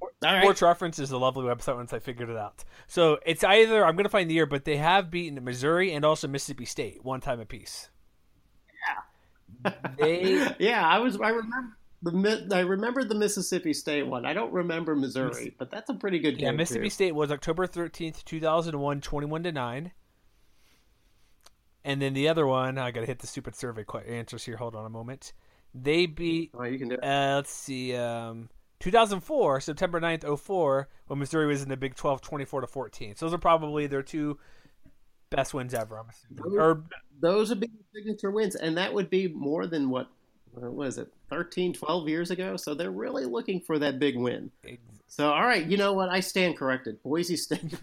All 0.00 0.32
right. 0.32 0.42
Sports 0.42 0.62
Reference 0.62 0.98
is 0.98 1.10
a 1.10 1.18
lovely 1.18 1.44
website 1.44 1.76
once 1.76 1.92
I 1.92 2.00
figured 2.00 2.28
it 2.28 2.36
out. 2.36 2.64
So 2.86 3.18
it's 3.24 3.44
either 3.44 3.84
I'm 3.84 3.94
going 3.94 4.04
to 4.04 4.10
find 4.10 4.28
the 4.28 4.34
year, 4.34 4.46
but 4.46 4.64
they 4.64 4.76
have 4.76 5.10
beaten 5.10 5.42
Missouri 5.44 5.92
and 5.92 6.04
also 6.04 6.26
Mississippi 6.26 6.64
State 6.64 7.04
one 7.04 7.20
time 7.20 7.40
apiece. 7.40 7.90
Yeah. 9.64 9.72
They 9.98 10.48
Yeah, 10.58 10.86
I 10.86 10.98
was. 10.98 11.20
I 11.20 11.30
remember 11.30 11.76
the. 12.02 12.48
I 12.56 12.60
remember 12.60 13.04
the 13.04 13.14
Mississippi 13.14 13.72
State 13.72 14.06
one. 14.06 14.26
I 14.26 14.32
don't 14.32 14.52
remember 14.52 14.96
Missouri, 14.96 15.54
but 15.58 15.70
that's 15.70 15.88
a 15.88 15.94
pretty 15.94 16.18
good 16.18 16.38
game. 16.38 16.46
yeah 16.46 16.52
Mississippi 16.52 16.86
too. 16.86 16.90
State 16.90 17.14
was 17.14 17.30
October 17.30 17.66
13th, 17.66 18.24
2001, 18.24 19.00
21 19.00 19.42
to 19.44 19.52
9. 19.52 19.92
And 21.84 22.02
then 22.02 22.12
the 22.12 22.28
other 22.28 22.46
one, 22.46 22.78
I 22.78 22.90
got 22.90 23.00
to 23.00 23.06
hit 23.06 23.20
the 23.20 23.26
stupid 23.26 23.54
survey 23.54 23.84
answers 24.08 24.44
here. 24.44 24.56
Hold 24.56 24.74
on 24.74 24.84
a 24.84 24.90
moment. 24.90 25.32
They 25.74 26.06
beat 26.06 26.50
Oh, 26.54 26.64
you 26.64 26.78
can 26.78 26.88
do 26.88 26.94
it. 26.94 27.04
Uh, 27.04 27.36
let's 27.36 27.50
see. 27.50 27.94
Um, 27.94 28.48
2004, 28.80 29.60
September 29.60 30.00
9th, 30.00 30.38
04, 30.38 30.88
when 31.06 31.18
Missouri 31.18 31.46
was 31.46 31.62
in 31.62 31.68
the 31.68 31.76
Big 31.76 31.94
12, 31.94 32.20
24 32.20 32.62
to 32.62 32.66
14. 32.66 33.16
So 33.16 33.26
those 33.26 33.34
are 33.34 33.38
probably 33.38 33.86
their 33.86 34.02
two 34.02 34.38
best 35.30 35.54
wins 35.54 35.74
ever. 35.74 35.98
I'm 35.98 36.06
assuming. 36.08 36.58
Or 36.60 36.84
Those 37.20 37.50
would 37.50 37.60
be 37.60 37.70
signature 37.94 38.30
wins, 38.30 38.54
and 38.54 38.76
that 38.78 38.94
would 38.94 39.10
be 39.10 39.28
more 39.28 39.66
than 39.66 39.90
what. 39.90 40.08
What 40.52 40.72
was 40.72 40.98
it? 40.98 41.12
13, 41.30 41.74
12 41.74 42.08
years 42.08 42.30
ago. 42.30 42.56
So 42.56 42.74
they're 42.74 42.90
really 42.90 43.26
looking 43.26 43.60
for 43.60 43.78
that 43.78 43.98
big 43.98 44.16
win. 44.16 44.50
So 45.06 45.30
all 45.30 45.44
right, 45.44 45.64
you 45.64 45.76
know 45.76 45.92
what? 45.92 46.08
I 46.08 46.20
stand 46.20 46.56
corrected. 46.56 47.02
Boise 47.02 47.36
State. 47.36 47.74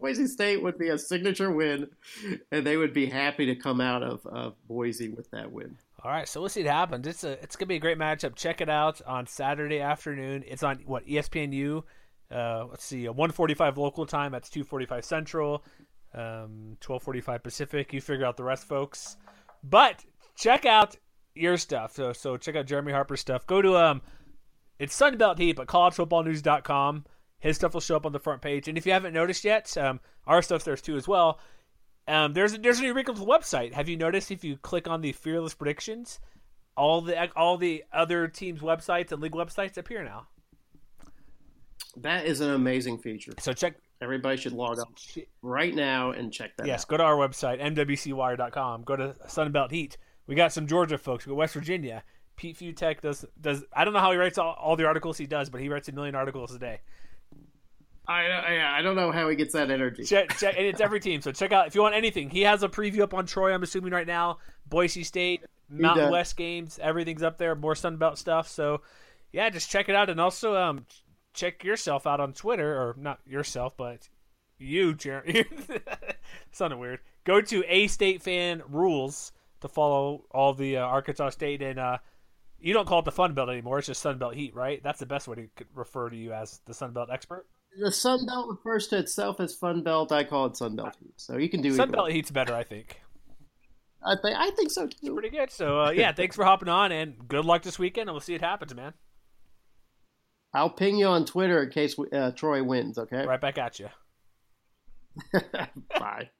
Boise 0.00 0.26
State 0.26 0.62
would 0.62 0.78
be 0.78 0.88
a 0.88 0.98
signature 0.98 1.50
win, 1.50 1.88
and 2.52 2.66
they 2.66 2.76
would 2.76 2.92
be 2.92 3.06
happy 3.06 3.46
to 3.46 3.54
come 3.54 3.80
out 3.80 4.02
of, 4.02 4.26
of 4.26 4.54
Boise 4.66 5.08
with 5.08 5.30
that 5.30 5.50
win. 5.52 5.76
all 6.02 6.10
right, 6.10 6.28
so 6.28 6.40
we'll 6.40 6.48
see 6.48 6.62
what 6.62 6.72
happens. 6.72 7.06
It's 7.06 7.24
a 7.24 7.32
it's 7.42 7.56
gonna 7.56 7.68
be 7.68 7.76
a 7.76 7.80
great 7.80 7.98
matchup. 7.98 8.34
Check 8.34 8.60
it 8.60 8.68
out 8.68 9.00
on 9.06 9.26
Saturday 9.26 9.80
afternoon. 9.80 10.44
It's 10.46 10.62
on 10.62 10.82
what 10.86 11.06
ESPNU. 11.06 11.82
Uh, 12.30 12.66
let's 12.68 12.84
see, 12.84 13.06
145 13.08 13.78
local 13.78 14.06
time. 14.06 14.32
That's 14.32 14.50
245 14.50 15.04
Central, 15.04 15.64
um, 16.14 16.76
1245 16.84 17.42
Pacific. 17.42 17.92
You 17.92 18.00
figure 18.00 18.26
out 18.26 18.36
the 18.36 18.44
rest, 18.44 18.66
folks. 18.66 19.16
But 19.62 20.04
check 20.36 20.66
out 20.66 20.96
your 21.34 21.56
stuff. 21.56 21.92
So 21.94 22.12
so 22.12 22.36
check 22.36 22.56
out 22.56 22.66
Jeremy 22.66 22.92
Harper's 22.92 23.20
stuff. 23.20 23.46
Go 23.46 23.62
to 23.62 23.76
um 23.76 24.02
it's 24.78 24.98
Sunbelt 24.98 25.38
Heat, 25.38 25.56
but 25.56 25.68
collegefootballnews.com. 25.68 27.04
His 27.46 27.56
stuff 27.56 27.74
will 27.74 27.80
show 27.80 27.96
up 27.96 28.06
on 28.06 28.12
the 28.12 28.18
front 28.18 28.42
page. 28.42 28.68
And 28.68 28.76
if 28.76 28.86
you 28.86 28.92
haven't 28.92 29.14
noticed 29.14 29.44
yet, 29.44 29.76
um, 29.76 30.00
our 30.26 30.42
stuff's 30.42 30.64
there 30.64 30.76
too 30.76 30.96
as 30.96 31.06
well. 31.08 31.38
Um, 32.08 32.34
there's 32.34 32.56
there's 32.58 32.78
a 32.78 32.82
new 32.82 32.94
wrinkle 32.94 33.14
to 33.14 33.20
the 33.20 33.26
website. 33.26 33.72
Have 33.72 33.88
you 33.88 33.96
noticed 33.96 34.30
if 34.30 34.44
you 34.44 34.56
click 34.56 34.86
on 34.86 35.00
the 35.00 35.12
fearless 35.12 35.54
predictions, 35.54 36.20
all 36.76 37.00
the 37.00 37.32
all 37.34 37.56
the 37.56 37.84
other 37.92 38.28
teams' 38.28 38.60
websites 38.60 39.10
and 39.12 39.20
league 39.20 39.32
websites 39.32 39.76
appear 39.76 40.04
now. 40.04 40.28
That 41.96 42.26
is 42.26 42.40
an 42.40 42.50
amazing 42.50 42.98
feature. 42.98 43.32
So 43.40 43.52
check 43.52 43.76
Everybody 44.00 44.36
should 44.36 44.52
log 44.52 44.78
on 44.78 44.94
right 45.40 45.74
now 45.74 46.10
and 46.10 46.30
check 46.30 46.56
that 46.58 46.66
yes, 46.66 46.82
out. 46.82 46.88
go 46.88 46.96
to 46.98 47.02
our 47.02 47.16
website 47.16 47.62
mwcwire.com. 47.62 48.82
Go 48.82 48.96
to 48.96 49.16
Sunbelt 49.26 49.70
Heat. 49.70 49.96
We 50.26 50.34
got 50.34 50.52
some 50.52 50.66
Georgia 50.66 50.98
folks. 50.98 51.24
We 51.24 51.30
got 51.30 51.36
West 51.36 51.54
Virginia. 51.54 52.02
Pete 52.36 52.58
Fiutak 52.58 53.00
does 53.00 53.24
does. 53.40 53.64
I 53.72 53.84
don't 53.84 53.94
know 53.94 54.00
how 54.00 54.12
he 54.12 54.18
writes 54.18 54.36
all, 54.36 54.52
all 54.60 54.76
the 54.76 54.84
articles 54.84 55.16
he 55.16 55.26
does, 55.26 55.48
but 55.48 55.62
he 55.62 55.70
writes 55.70 55.88
a 55.88 55.92
million 55.92 56.14
articles 56.14 56.54
a 56.54 56.58
day. 56.58 56.80
I, 58.08 58.26
I 58.26 58.78
I 58.78 58.82
don't 58.82 58.96
know 58.96 59.10
how 59.12 59.28
he 59.28 59.36
gets 59.36 59.52
that 59.54 59.70
energy. 59.70 60.04
check, 60.04 60.36
check, 60.38 60.54
and 60.56 60.66
it's 60.66 60.80
every 60.80 61.00
team. 61.00 61.20
So 61.20 61.32
check 61.32 61.52
out 61.52 61.66
if 61.66 61.74
you 61.74 61.82
want 61.82 61.94
anything. 61.94 62.30
He 62.30 62.42
has 62.42 62.62
a 62.62 62.68
preview 62.68 63.00
up 63.00 63.14
on 63.14 63.26
Troy. 63.26 63.52
I'm 63.52 63.62
assuming 63.62 63.92
right 63.92 64.06
now, 64.06 64.38
Boise 64.68 65.04
State, 65.04 65.44
Mountain. 65.68 66.10
West 66.10 66.36
games, 66.36 66.78
everything's 66.80 67.22
up 67.22 67.38
there. 67.38 67.54
More 67.54 67.74
Sun 67.74 67.96
Belt 67.96 68.18
stuff. 68.18 68.48
So 68.48 68.82
yeah, 69.32 69.50
just 69.50 69.70
check 69.70 69.88
it 69.88 69.94
out, 69.94 70.08
and 70.10 70.20
also 70.20 70.56
um, 70.56 70.86
check 71.34 71.64
yourself 71.64 72.06
out 72.06 72.20
on 72.20 72.32
Twitter, 72.32 72.74
or 72.74 72.94
not 72.98 73.20
yourself, 73.26 73.76
but 73.76 74.08
you, 74.58 74.94
Jeremy. 74.94 75.44
sounded 76.52 76.76
weird. 76.78 77.00
Go 77.24 77.40
to 77.40 77.64
a 77.66 77.86
State 77.88 78.22
fan 78.22 78.62
rules 78.68 79.32
to 79.60 79.68
follow 79.68 80.24
all 80.30 80.54
the 80.54 80.76
uh, 80.76 80.82
Arkansas 80.82 81.30
State 81.30 81.62
and. 81.62 81.78
uh 81.78 81.98
you 82.58 82.72
don't 82.72 82.88
call 82.88 83.00
it 83.00 83.04
the 83.04 83.12
Fun 83.12 83.34
Belt 83.34 83.50
anymore. 83.50 83.78
It's 83.78 83.86
just 83.86 84.00
Sun 84.00 84.16
Belt 84.16 84.34
Heat, 84.34 84.54
right? 84.54 84.82
That's 84.82 84.98
the 84.98 85.04
best 85.04 85.28
way 85.28 85.36
to 85.36 85.64
refer 85.74 86.08
to 86.08 86.16
you 86.16 86.32
as 86.32 86.58
the 86.64 86.72
Sun 86.72 86.92
Belt 86.92 87.10
expert. 87.12 87.46
The 87.78 87.92
Sun 87.92 88.26
Belt 88.26 88.48
refers 88.48 88.88
to 88.88 88.98
itself 88.98 89.40
as 89.40 89.54
Fun 89.54 89.82
Belt. 89.82 90.12
I 90.12 90.24
call 90.24 90.46
it 90.46 90.56
Sun 90.56 90.76
Belt 90.76 90.96
Heat. 91.00 91.12
So 91.16 91.36
you 91.36 91.48
can 91.48 91.60
do 91.60 91.74
Sun 91.74 91.90
Belt. 91.90 92.10
Heat's 92.10 92.30
better, 92.30 92.54
I 92.54 92.64
think. 92.64 93.00
I 94.04 94.14
think 94.22 94.36
I 94.38 94.50
think 94.50 94.70
so 94.70 94.86
too. 94.86 95.12
pretty 95.12 95.30
good. 95.30 95.50
So 95.50 95.80
uh, 95.80 95.90
yeah, 95.90 96.12
thanks 96.12 96.36
for 96.36 96.44
hopping 96.44 96.68
on, 96.68 96.92
and 96.92 97.28
good 97.28 97.44
luck 97.44 97.62
this 97.62 97.78
weekend, 97.78 98.08
and 98.08 98.14
we'll 98.14 98.20
see 98.20 98.32
what 98.34 98.42
happens, 98.42 98.74
man. 98.74 98.94
I'll 100.54 100.70
ping 100.70 100.96
you 100.96 101.06
on 101.06 101.24
Twitter 101.24 101.62
in 101.62 101.70
case 101.70 101.96
uh, 102.12 102.30
Troy 102.30 102.62
wins. 102.62 102.98
Okay. 102.98 103.26
Right 103.26 103.40
back 103.40 103.58
at 103.58 103.78
you. 103.78 103.88
Bye. 105.98 106.30